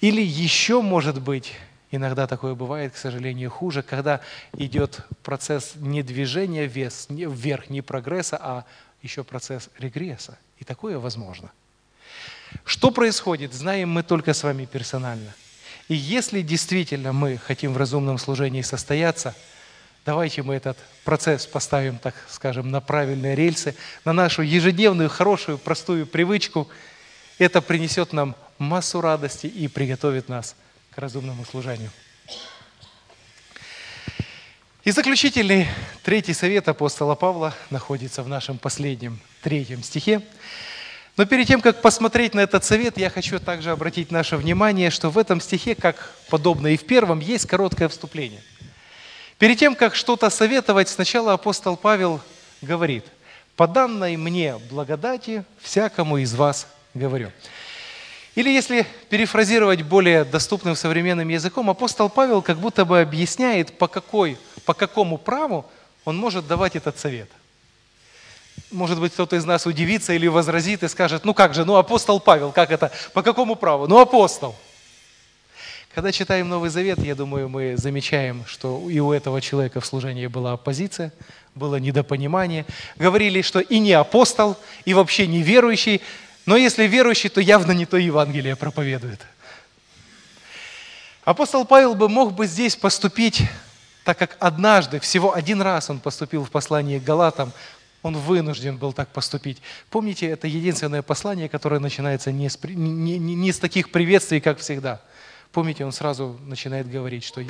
[0.00, 1.52] Или еще, может быть,
[1.90, 4.20] иногда такое бывает, к сожалению, хуже, когда
[4.54, 8.64] идет процесс не движения вверх, не прогресса, а
[9.02, 10.38] еще процесс регресса.
[10.58, 11.50] И такое возможно.
[12.64, 15.32] Что происходит, знаем мы только с вами персонально.
[15.88, 19.34] И если действительно мы хотим в разумном служении состояться,
[20.08, 23.74] давайте мы этот процесс поставим, так скажем, на правильные рельсы,
[24.06, 26.66] на нашу ежедневную, хорошую, простую привычку.
[27.36, 30.56] Это принесет нам массу радости и приготовит нас
[30.92, 31.90] к разумному служению.
[34.82, 35.68] И заключительный
[36.02, 40.22] третий совет апостола Павла находится в нашем последнем третьем стихе.
[41.18, 45.10] Но перед тем, как посмотреть на этот совет, я хочу также обратить наше внимание, что
[45.10, 48.40] в этом стихе, как подобно и в первом, есть короткое вступление.
[49.38, 52.20] Перед тем, как что-то советовать, сначала апостол Павел
[52.60, 53.04] говорит,
[53.56, 57.30] «По данной мне благодати всякому из вас говорю».
[58.34, 64.38] Или если перефразировать более доступным современным языком, апостол Павел как будто бы объясняет, по, какой,
[64.64, 65.64] по какому праву
[66.04, 67.28] он может давать этот совет–
[68.70, 72.20] может быть, кто-то из нас удивится или возразит и скажет, ну как же, ну апостол
[72.20, 73.86] Павел, как это, по какому праву?
[73.86, 74.54] Ну апостол.
[75.98, 80.28] Когда читаем Новый Завет, я думаю, мы замечаем, что и у этого человека в служении
[80.28, 81.12] была оппозиция,
[81.56, 82.66] было недопонимание.
[82.94, 86.00] Говорили, что и не апостол, и вообще не верующий,
[86.46, 89.20] но если верующий, то явно не то Евангелие проповедует.
[91.24, 93.42] Апостол Павел бы мог бы здесь поступить,
[94.04, 97.52] так как однажды, всего один раз он поступил в послании к Галатам,
[98.04, 99.60] он вынужден был так поступить.
[99.90, 104.60] Помните, это единственное послание, которое начинается не с, не, не, не с таких приветствий, как
[104.60, 105.00] всегда.
[105.52, 107.42] Помните, он сразу начинает говорить, что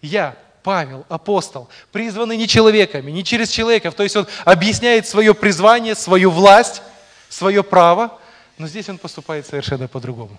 [0.00, 3.94] я, Павел, апостол, призванный не человеками, не через человеков.
[3.94, 6.82] То есть он объясняет свое призвание, свою власть,
[7.28, 8.18] свое право,
[8.58, 10.38] но здесь он поступает совершенно по-другому.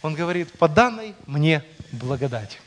[0.00, 2.58] Он говорит, по данной мне благодать.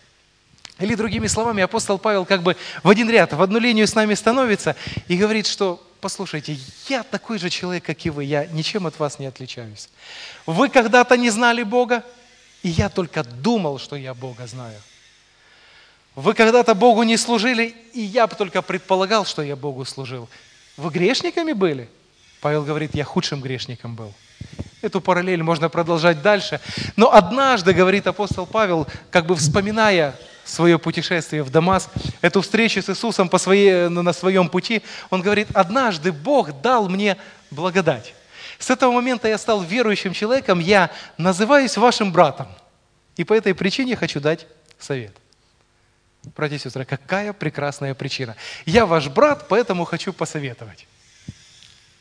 [0.79, 4.13] Или другими словами, апостол Павел как бы в один ряд, в одну линию с нами
[4.13, 4.75] становится
[5.07, 6.57] и говорит, что послушайте,
[6.87, 9.89] я такой же человек, как и вы, я ничем от вас не отличаюсь.
[10.45, 12.03] Вы когда-то не знали Бога,
[12.65, 14.81] и я только думал, что я Бога знаю.
[16.15, 20.27] Вы когда-то Богу не служили, и я только предполагал, что я Богу служил.
[20.75, 21.87] Вы грешниками были?
[22.41, 24.11] Павел говорит, я худшим грешником был.
[24.81, 26.59] Эту параллель можно продолжать дальше.
[26.95, 31.91] Но однажды, говорит апостол Павел, как бы вспоминая свое путешествие в Дамаск,
[32.21, 37.15] эту встречу с Иисусом по своей, на своем пути, он говорит, однажды Бог дал мне
[37.51, 38.15] благодать.
[38.59, 42.47] С этого момента я стал верующим человеком, я называюсь вашим братом.
[43.17, 44.47] И по этой причине хочу дать
[44.79, 45.15] совет.
[46.35, 48.35] Братья и сестры, какая прекрасная причина.
[48.65, 50.87] Я ваш брат, поэтому хочу посоветовать.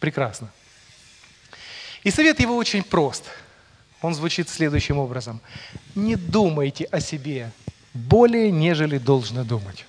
[0.00, 0.50] Прекрасно.
[2.02, 3.24] И совет его очень прост.
[4.02, 5.40] Он звучит следующим образом.
[5.94, 7.50] Не думайте о себе
[7.94, 9.86] более, нежели должно думать.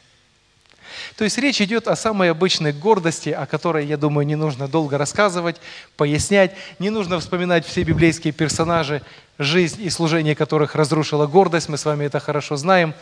[1.17, 4.97] То есть речь идет о самой обычной гордости, о которой, я думаю, не нужно долго
[4.97, 5.57] рассказывать,
[5.97, 9.01] пояснять, не нужно вспоминать все библейские персонажи,
[9.37, 12.93] жизнь и служение которых разрушила гордость, мы с вами это хорошо знаем.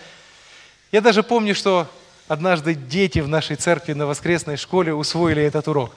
[0.91, 1.87] Я даже помню, что
[2.27, 5.95] однажды дети в нашей церкви на воскресной школе усвоили этот урок.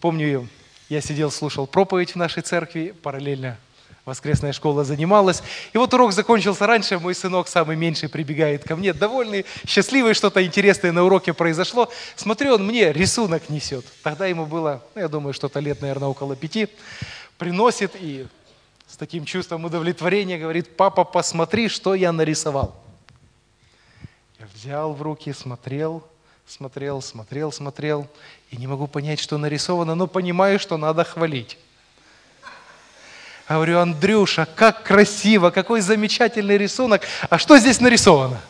[0.00, 0.48] Помню,
[0.88, 3.58] я сидел, слушал проповедь в нашей церкви, параллельно
[4.04, 5.42] воскресная школа занималась.
[5.72, 10.44] И вот урок закончился раньше, мой сынок, самый меньший, прибегает ко мне, довольный, счастливый, что-то
[10.44, 11.90] интересное на уроке произошло.
[12.16, 13.84] Смотрю, он мне рисунок несет.
[14.02, 16.68] Тогда ему было, ну, я думаю, что-то лет, наверное, около пяти.
[17.38, 18.26] Приносит и
[18.86, 22.76] с таким чувством удовлетворения говорит, папа, посмотри, что я нарисовал.
[24.38, 26.04] Я взял в руки, смотрел,
[26.46, 28.06] смотрел, смотрел, смотрел,
[28.50, 31.58] и не могу понять, что нарисовано, но понимаю, что надо хвалить.
[33.48, 37.02] Говорю, Андрюша, как красиво, какой замечательный рисунок.
[37.28, 38.40] А что здесь нарисовано?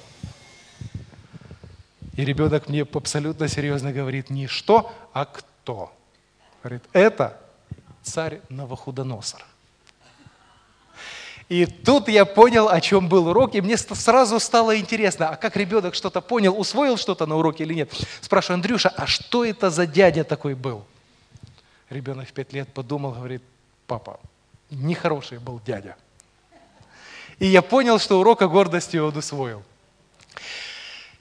[2.16, 5.92] И ребенок мне абсолютно серьезно говорит, не что, а кто.
[6.62, 7.40] Говорит, это
[8.03, 9.45] царь Новохудоносор.
[11.49, 15.57] И тут я понял, о чем был урок, и мне сразу стало интересно, а как
[15.57, 17.92] ребенок что-то понял, усвоил что-то на уроке или нет.
[18.20, 20.84] Спрашиваю, Андрюша, а что это за дядя такой был?
[21.90, 23.42] Ребенок в пять лет подумал, говорит,
[23.86, 24.20] папа,
[24.75, 25.97] нехороший был дядя.
[27.39, 29.62] И я понял, что урок о гордости он усвоил.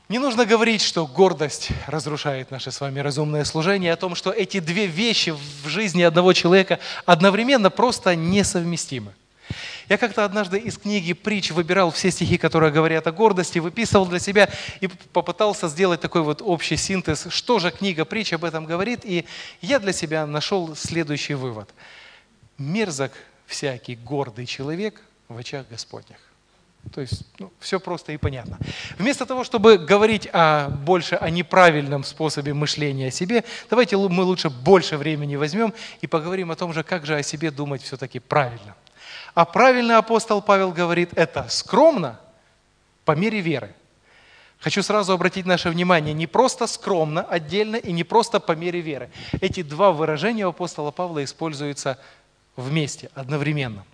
[0.09, 4.59] Не нужно говорить, что гордость разрушает наше с вами разумное служение, о том, что эти
[4.59, 9.13] две вещи в жизни одного человека одновременно просто несовместимы.
[9.89, 14.19] Я как-то однажды из книги «Притч» выбирал все стихи, которые говорят о гордости, выписывал для
[14.19, 14.49] себя
[14.79, 19.01] и попытался сделать такой вот общий синтез, что же книга «Притч» об этом говорит.
[19.03, 19.25] И
[19.61, 21.69] я для себя нашел следующий вывод.
[22.57, 23.11] Мерзок
[23.45, 26.17] всякий гордый человек в очах Господних.
[26.91, 28.57] То есть ну, все просто и понятно.
[28.97, 34.49] Вместо того, чтобы говорить о, больше о неправильном способе мышления о себе, давайте мы лучше
[34.49, 38.75] больше времени возьмем и поговорим о том же, как же о себе думать все-таки правильно.
[39.33, 42.19] А правильно апостол Павел говорит, это скромно
[43.05, 43.73] по мере веры.
[44.59, 49.09] Хочу сразу обратить наше внимание, не просто скромно, отдельно и не просто по мере веры.
[49.41, 51.99] Эти два выражения у апостола Павла используются
[52.55, 53.85] вместе, одновременно.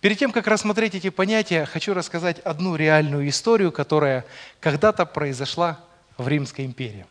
[0.00, 4.24] Перед тем, как рассмотреть эти понятия, хочу рассказать одну реальную историю, которая
[4.60, 5.80] когда-то произошла
[6.16, 7.06] в Римской империи.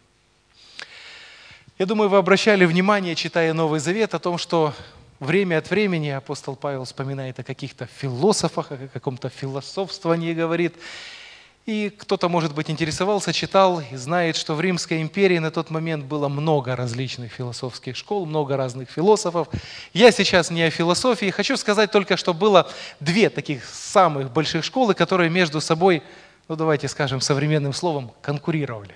[1.78, 4.74] Я думаю, вы обращали внимание, читая Новый Завет, о том, что
[5.20, 10.76] время от времени апостол Павел вспоминает о каких-то философах, о каком-то философствовании говорит.
[11.66, 16.05] И кто-то, может быть, интересовался, читал и знает, что в Римской империи на тот момент
[16.05, 19.47] было много различных философских школ, много разных философов.
[19.91, 24.93] Я сейчас не о философии, хочу сказать только, что было две таких самых больших школы,
[24.93, 26.03] которые между собой,
[26.47, 28.93] ну давайте скажем современным словом, конкурировали.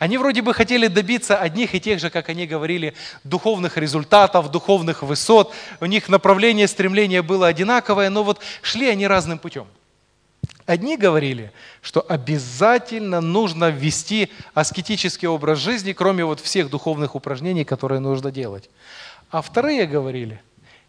[0.00, 5.04] Они вроде бы хотели добиться одних и тех же, как они говорили, духовных результатов, духовных
[5.04, 5.54] высот.
[5.80, 9.68] У них направление, стремление было одинаковое, но вот шли они разным путем.
[10.68, 11.50] Одни говорили,
[11.80, 18.68] что обязательно нужно ввести аскетический образ жизни, кроме вот всех духовных упражнений, которые нужно делать.
[19.30, 20.42] А вторые говорили,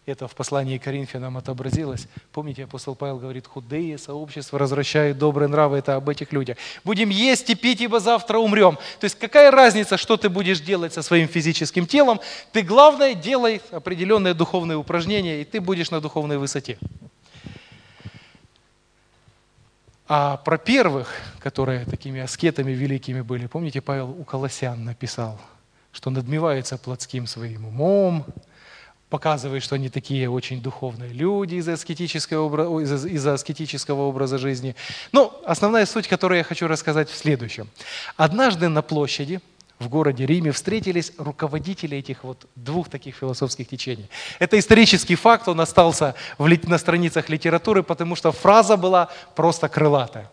[0.06, 2.10] это в послании к Коринфянам отобразилось.
[2.34, 6.58] Помните, апостол Павел говорит, худые сообщества возвращают добрые нравы, это об этих людях.
[6.84, 8.78] Будем есть и пить, ибо завтра умрем.
[9.00, 12.20] То есть какая разница, что ты будешь делать со своим физическим телом?
[12.52, 16.78] Ты, главное, делай определенные духовные упражнения, и ты будешь на духовной высоте.
[20.12, 21.08] А про первых,
[21.40, 25.40] которые такими аскетами великими были, помните, Павел у Колоссян написал,
[25.92, 28.26] что надмевается плотским своим умом,
[29.12, 34.76] показывает, что они такие очень духовные люди из-за аскетического, из из аскетического образа жизни.
[35.12, 37.70] Но ну, основная суть, которую я хочу рассказать в следующем.
[38.18, 39.42] Однажды на площади
[39.80, 44.10] в городе Риме встретились руководители этих вот двух таких философских течений.
[44.38, 50.30] Это исторический факт, он остался в, на страницах литературы, потому что фраза была просто крылатая.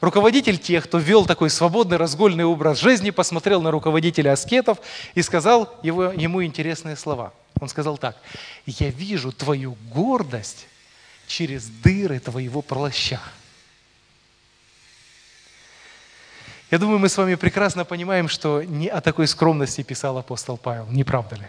[0.00, 4.78] Руководитель тех, кто вел такой свободный разгольный образ жизни, посмотрел на руководителя аскетов
[5.14, 7.32] и сказал его, ему интересные слова.
[7.60, 8.16] Он сказал так,
[8.66, 10.66] «Я вижу твою гордость
[11.28, 13.20] через дыры твоего плаща».
[16.70, 20.86] Я думаю, мы с вами прекрасно понимаем, что не о такой скромности писал апостол Павел,
[20.86, 21.48] не правда ли?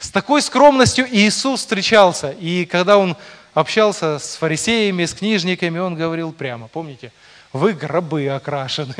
[0.00, 3.16] С такой скромностью Иисус встречался, и когда Он
[3.54, 7.12] общался с фарисеями, с книжниками, Он говорил прямо, помните,
[7.52, 8.96] вы гробы окрашены,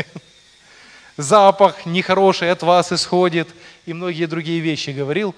[1.17, 3.49] запах нехороший от вас исходит,
[3.85, 5.35] и многие другие вещи говорил.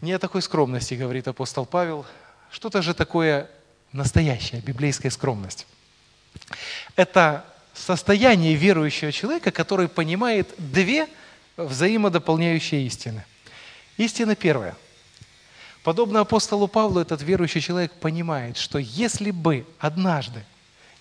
[0.00, 2.06] Не о такой скромности, говорит апостол Павел,
[2.50, 3.50] что-то же такое
[3.92, 5.66] настоящая библейская скромность.
[6.96, 7.44] Это
[7.80, 11.08] состояние верующего человека, который понимает две
[11.56, 13.24] взаимодополняющие истины.
[13.96, 14.76] Истина первая.
[15.82, 20.44] Подобно апостолу Павлу, этот верующий человек понимает, что если бы однажды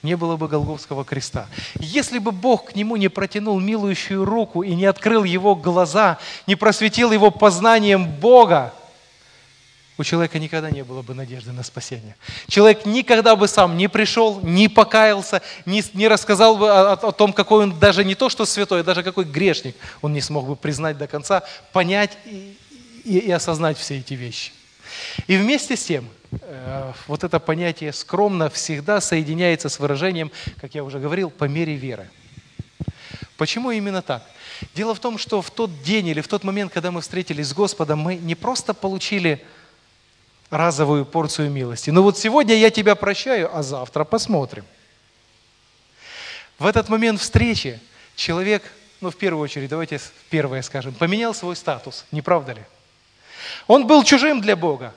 [0.03, 4.73] не было бы Голговского креста, если бы Бог к нему не протянул милующую руку и
[4.73, 6.17] не открыл его глаза,
[6.47, 8.73] не просветил его познанием Бога,
[10.00, 12.16] у человека никогда не было бы надежды на спасение.
[12.47, 17.34] Человек никогда бы сам не пришел, не покаялся, не, не рассказал бы о, о том,
[17.34, 20.56] какой он даже не то, что святой, а даже какой грешник он не смог бы
[20.56, 21.43] признать до конца,
[21.74, 22.58] понять и,
[23.04, 24.54] и, и осознать все эти вещи.
[25.28, 30.32] И вместе с тем, э, вот это понятие скромно всегда соединяется с выражением,
[30.62, 32.10] как я уже говорил, по мере веры.
[33.36, 34.24] Почему именно так?
[34.76, 37.54] Дело в том, что в тот день или в тот момент, когда мы встретились с
[37.54, 39.45] Господом, мы не просто получили
[40.50, 41.89] разовую порцию милости.
[41.89, 44.66] Ну вот сегодня я тебя прощаю, а завтра посмотрим.
[46.58, 47.80] В этот момент встречи
[48.16, 48.64] человек,
[49.00, 52.62] ну в первую очередь, давайте первое скажем, поменял свой статус, не правда ли?
[53.68, 54.93] Он был чужим для Бога.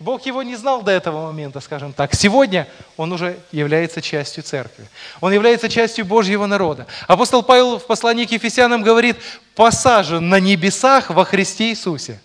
[0.00, 2.14] Бог его не знал до этого момента, скажем так.
[2.14, 4.88] Сегодня он уже является частью церкви.
[5.20, 6.86] Он является частью Божьего народа.
[7.08, 9.16] Апостол Павел в послании к Ефесянам говорит,
[9.56, 12.20] посажен на небесах во Христе Иисусе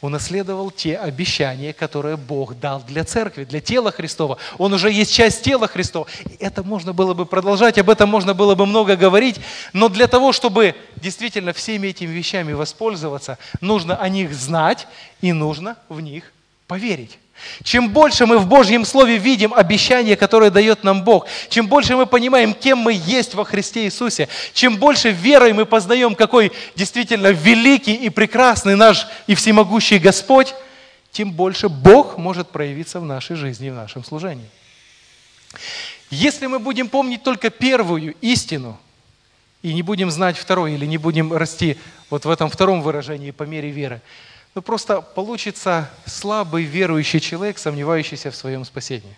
[0.00, 4.38] унаследовал те обещания, которые Бог дал для церкви, для тела Христова.
[4.58, 6.06] Он уже есть часть тела Христова.
[6.24, 9.40] И это можно было бы продолжать, об этом можно было бы много говорить,
[9.72, 14.86] но для того, чтобы действительно всеми этими вещами воспользоваться, нужно о них знать
[15.20, 16.32] и нужно в них
[16.66, 17.18] поверить.
[17.62, 22.06] Чем больше мы в Божьем Слове видим обещания, которые дает нам Бог, чем больше мы
[22.06, 27.94] понимаем, кем мы есть во Христе Иисусе, чем больше верой мы познаем, какой действительно великий
[27.94, 30.54] и прекрасный наш и всемогущий Господь,
[31.10, 34.48] тем больше Бог может проявиться в нашей жизни и в нашем служении.
[36.10, 38.78] Если мы будем помнить только первую истину
[39.62, 41.76] и не будем знать второй, или не будем расти
[42.10, 44.00] вот в этом втором выражении по мере веры,
[44.58, 49.16] ну просто получится слабый верующий человек, сомневающийся в своем спасении.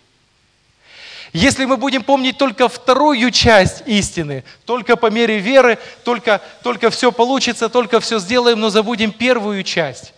[1.33, 7.11] Если мы будем помнить только вторую часть истины, только по мере веры, только, только все
[7.11, 10.13] получится, только все сделаем, но забудем первую часть,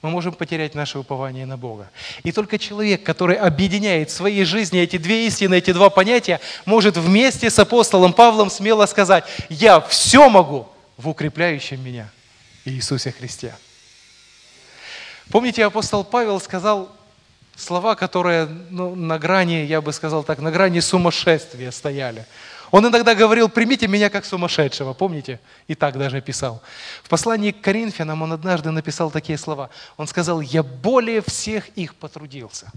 [0.00, 1.90] мы можем потерять наше упование на Бога.
[2.22, 6.96] И только человек, который объединяет в своей жизни эти две истины, эти два понятия, может
[6.96, 12.08] вместе с апостолом Павлом смело сказать, я все могу в укрепляющем меня
[12.64, 13.54] Иисусе Христе.
[15.30, 16.90] Помните, апостол Павел сказал
[17.56, 22.26] слова, которые ну, на грани, я бы сказал так, на грани сумасшествия стояли.
[22.70, 25.38] Он иногда говорил, примите меня как сумасшедшего, помните?
[25.68, 26.60] И так даже писал.
[27.04, 29.70] В послании к Коринфянам он однажды написал такие слова.
[29.96, 32.72] Он сказал, я более всех их потрудился.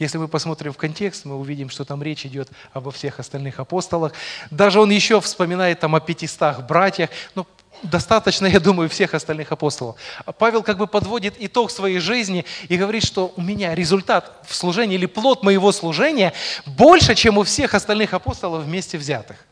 [0.00, 4.12] Если мы посмотрим в контекст, мы увидим, что там речь идет обо всех остальных апостолах.
[4.50, 7.10] Даже он еще вспоминает там о пятистах братьях.
[7.36, 7.46] Но
[7.82, 9.96] достаточно, я думаю, всех остальных апостолов.
[10.38, 14.94] Павел как бы подводит итог своей жизни и говорит, что у меня результат в служении
[14.94, 16.32] или плод моего служения
[16.66, 19.44] больше, чем у всех остальных апостолов вместе взятых.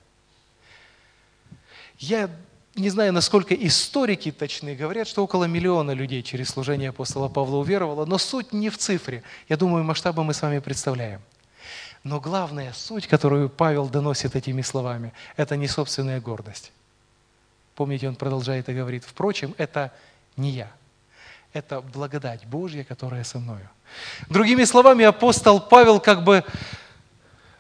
[1.98, 2.30] Я
[2.74, 8.04] не знаю, насколько историки точны, говорят, что около миллиона людей через служение апостола Павла уверовало,
[8.04, 9.24] но суть не в цифре.
[9.48, 11.20] Я думаю, масштабы мы с вами представляем.
[12.04, 16.70] Но главная суть, которую Павел доносит этими словами, это не собственная гордость.
[17.78, 19.92] Помните, он продолжает и говорит, впрочем, это
[20.36, 20.68] не я.
[21.52, 23.70] Это благодать Божья, которая со мною.
[24.28, 26.42] Другими словами, апостол Павел как бы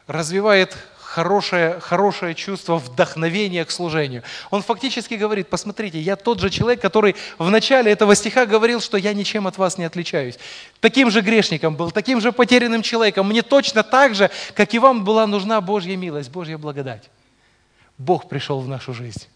[0.08, 4.24] развивает хорошее, хорошее чувство вдохновения к служению.
[4.50, 8.96] Он фактически говорит, посмотрите, я тот же человек, который в начале этого стиха говорил, что
[8.96, 10.36] я ничем от вас не отличаюсь.
[10.80, 13.28] Таким же грешником был, таким же потерянным человеком.
[13.28, 17.08] Мне точно так же, как и вам была нужна Божья милость, Божья благодать.
[17.98, 19.28] Бог пришел в нашу жизнь.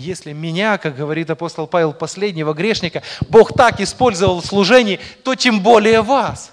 [0.00, 5.60] Если меня, как говорит апостол Павел, последнего грешника, Бог так использовал в служении, то тем
[5.62, 6.52] более вас.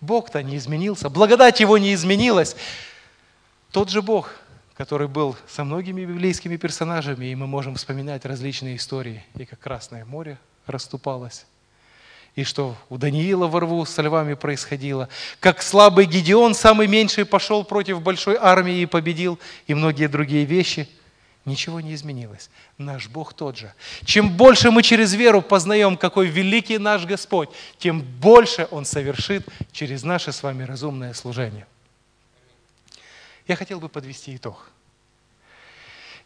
[0.00, 2.56] Бог-то не изменился, благодать Его не изменилась.
[3.70, 4.34] Тот же Бог,
[4.76, 10.04] который был со многими библейскими персонажами, и мы можем вспоминать различные истории, и как Красное
[10.04, 11.46] море расступалось,
[12.34, 15.08] и что у Даниила во рву со львами происходило,
[15.38, 20.88] как слабый Гедеон, самый меньший, пошел против большой армии и победил, и многие другие вещи–
[21.44, 22.48] Ничего не изменилось.
[22.78, 23.74] Наш Бог тот же.
[24.04, 30.04] Чем больше мы через веру познаем, какой великий наш Господь, тем больше Он совершит через
[30.04, 31.66] наше с вами разумное служение.
[33.46, 34.70] Я хотел бы подвести итог.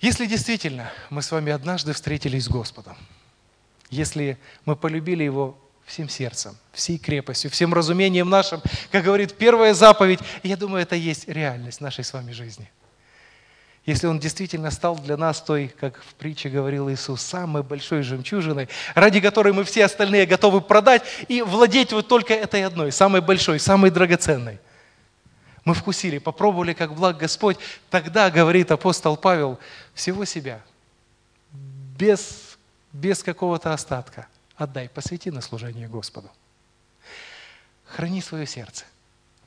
[0.01, 2.97] Если действительно мы с вами однажды встретились с Господом,
[3.91, 8.62] если мы полюбили Его всем сердцем, всей крепостью, всем разумением нашим,
[8.93, 12.71] как говорит первая заповедь, я думаю, это есть реальность нашей с вами жизни–
[13.89, 18.68] если Он действительно стал для нас той, как в притче говорил Иисус, самой большой жемчужиной,
[18.95, 23.59] ради которой мы все остальные готовы продать и владеть вот только этой одной, самой большой,
[23.59, 24.59] самой драгоценной.
[25.64, 27.57] Мы вкусили, попробовали, как благ Господь.
[27.89, 29.59] Тогда, говорит апостол Павел,
[29.95, 30.61] всего себя,
[31.51, 32.59] без,
[32.93, 36.30] без какого-то остатка, отдай, посвяти на служение Господу.
[37.86, 38.84] Храни свое сердце,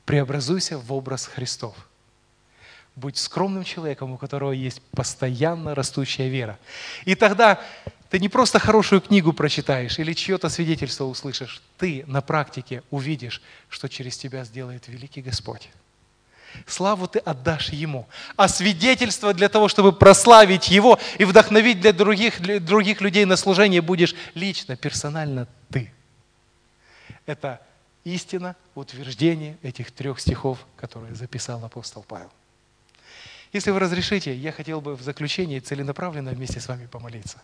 [0.04, 1.76] преобразуйся в образ Христов–
[2.94, 6.58] Будь скромным человеком, у которого есть постоянно растущая вера.
[7.04, 7.60] И тогда
[8.10, 13.40] ты не просто хорошую книгу прочитаешь или чье-то свидетельство услышишь, ты на практике увидишь,
[13.70, 15.70] что через тебя сделает великий Господь.
[16.66, 18.06] Славу ты отдашь Ему.
[18.36, 23.36] А свидетельство для того, чтобы прославить Его и вдохновить для других, для других людей на
[23.36, 25.90] служение будешь лично, персонально ты.
[27.24, 27.62] Это
[28.04, 32.30] истина, утверждение этих трех стихов, которые записал апостол Павел.
[33.52, 37.42] Если вы разрешите, я хотел бы в заключении целенаправленно вместе с вами помолиться.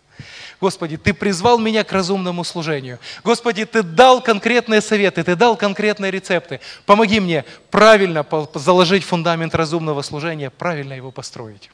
[0.58, 2.98] Господи, Ты призвал меня к разумному служению.
[3.24, 6.60] Господи, Ты дал конкретные советы, Ты дал конкретные рецепты.
[6.86, 11.70] Помоги мне правильно заложить фундамент разумного служения, правильно его построить.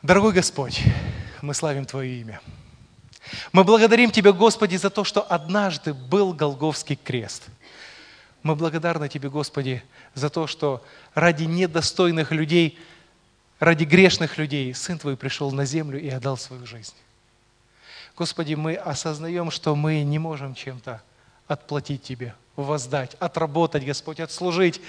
[0.00, 0.80] Дорогой Господь,
[1.42, 2.40] мы славим Твое имя.
[3.52, 7.48] Мы благодарим Тебя, Господи, за то, что однажды был Голговский крест–
[8.42, 9.82] мы благодарны Тебе, Господи,
[10.14, 10.84] за то, что
[11.14, 12.78] ради недостойных людей,
[13.58, 16.94] ради грешных людей Сын Твой пришел на землю и отдал свою жизнь.
[18.16, 21.02] Господи, мы осознаем, что мы не можем чем-то
[21.46, 24.80] отплатить Тебе, воздать, отработать, Господь, отслужить.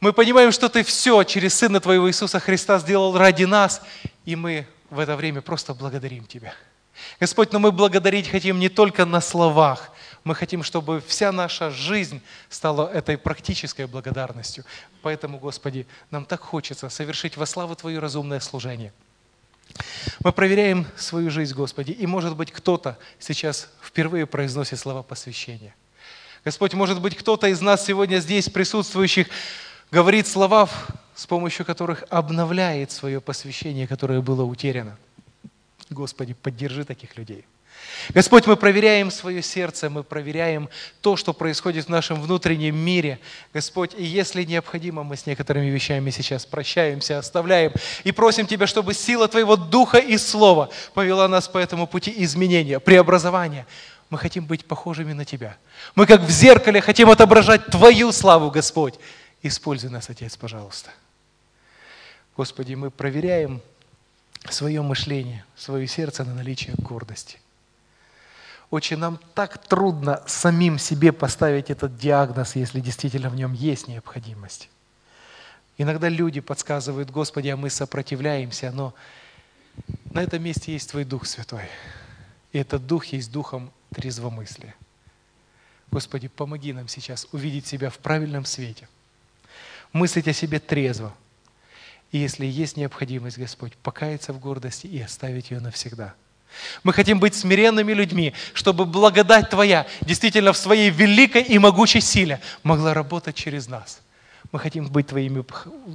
[0.00, 3.80] Мы понимаем, что Ты все через Сына Твоего Иисуса Христа сделал ради нас,
[4.24, 6.54] и мы в это время просто благодарим Тебя.
[7.20, 9.92] Господь, но мы благодарить хотим не только на словах,
[10.26, 14.64] мы хотим, чтобы вся наша жизнь стала этой практической благодарностью.
[15.02, 18.92] Поэтому, Господи, нам так хочется совершить во славу Твое разумное служение.
[20.24, 25.76] Мы проверяем свою жизнь, Господи, и, может быть, кто-то сейчас впервые произносит слова посвящения.
[26.44, 29.28] Господь, может быть, кто-то из нас сегодня здесь присутствующих
[29.92, 30.68] говорит слова,
[31.14, 34.98] с помощью которых обновляет свое посвящение, которое было утеряно.
[35.88, 37.44] Господи, поддержи таких людей.
[38.10, 40.68] Господь, мы проверяем свое сердце, мы проверяем
[41.00, 43.18] то, что происходит в нашем внутреннем мире.
[43.52, 47.72] Господь, и если необходимо, мы с некоторыми вещами сейчас прощаемся, оставляем
[48.04, 52.78] и просим Тебя, чтобы сила Твоего Духа и Слова повела нас по этому пути изменения,
[52.78, 53.66] преобразования.
[54.08, 55.56] Мы хотим быть похожими на Тебя.
[55.96, 58.94] Мы как в зеркале хотим отображать Твою славу, Господь.
[59.42, 60.90] Используй нас, Отец, пожалуйста.
[62.36, 63.60] Господи, мы проверяем
[64.48, 67.38] свое мышление, свое сердце на наличие гордости.
[68.70, 74.68] Очень нам так трудно самим себе поставить этот диагноз, если действительно в нем есть необходимость.
[75.78, 78.94] Иногда люди подсказывают, Господи, а мы сопротивляемся, но
[80.10, 81.68] на этом месте есть Твой Дух Святой.
[82.52, 84.74] И этот Дух есть Духом трезвомыслия.
[85.92, 88.88] Господи, помоги нам сейчас увидеть себя в правильном свете,
[89.92, 91.14] мыслить о себе трезво.
[92.10, 96.14] И если есть необходимость, Господь, покаяться в гордости и оставить ее навсегда–
[96.82, 102.40] мы хотим быть смиренными людьми, чтобы благодать Твоя действительно в своей великой и могучей силе
[102.62, 104.00] могла работать через нас.
[104.52, 105.44] Мы хотим быть Твоими,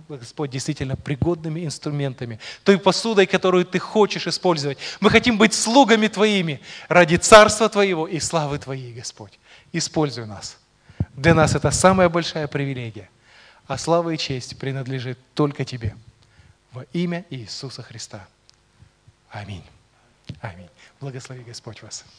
[0.09, 4.77] Господь, действительно пригодными инструментами, той посудой, которую Ты хочешь использовать.
[4.99, 9.39] Мы хотим быть слугами Твоими ради Царства Твоего и славы Твоей, Господь.
[9.71, 10.57] Используй нас.
[11.15, 13.09] Для нас это самая большая привилегия.
[13.67, 15.95] А слава и честь принадлежит только Тебе.
[16.73, 18.27] Во имя Иисуса Христа.
[19.29, 19.63] Аминь.
[20.41, 20.69] Аминь.
[20.99, 22.05] Благослови Господь вас.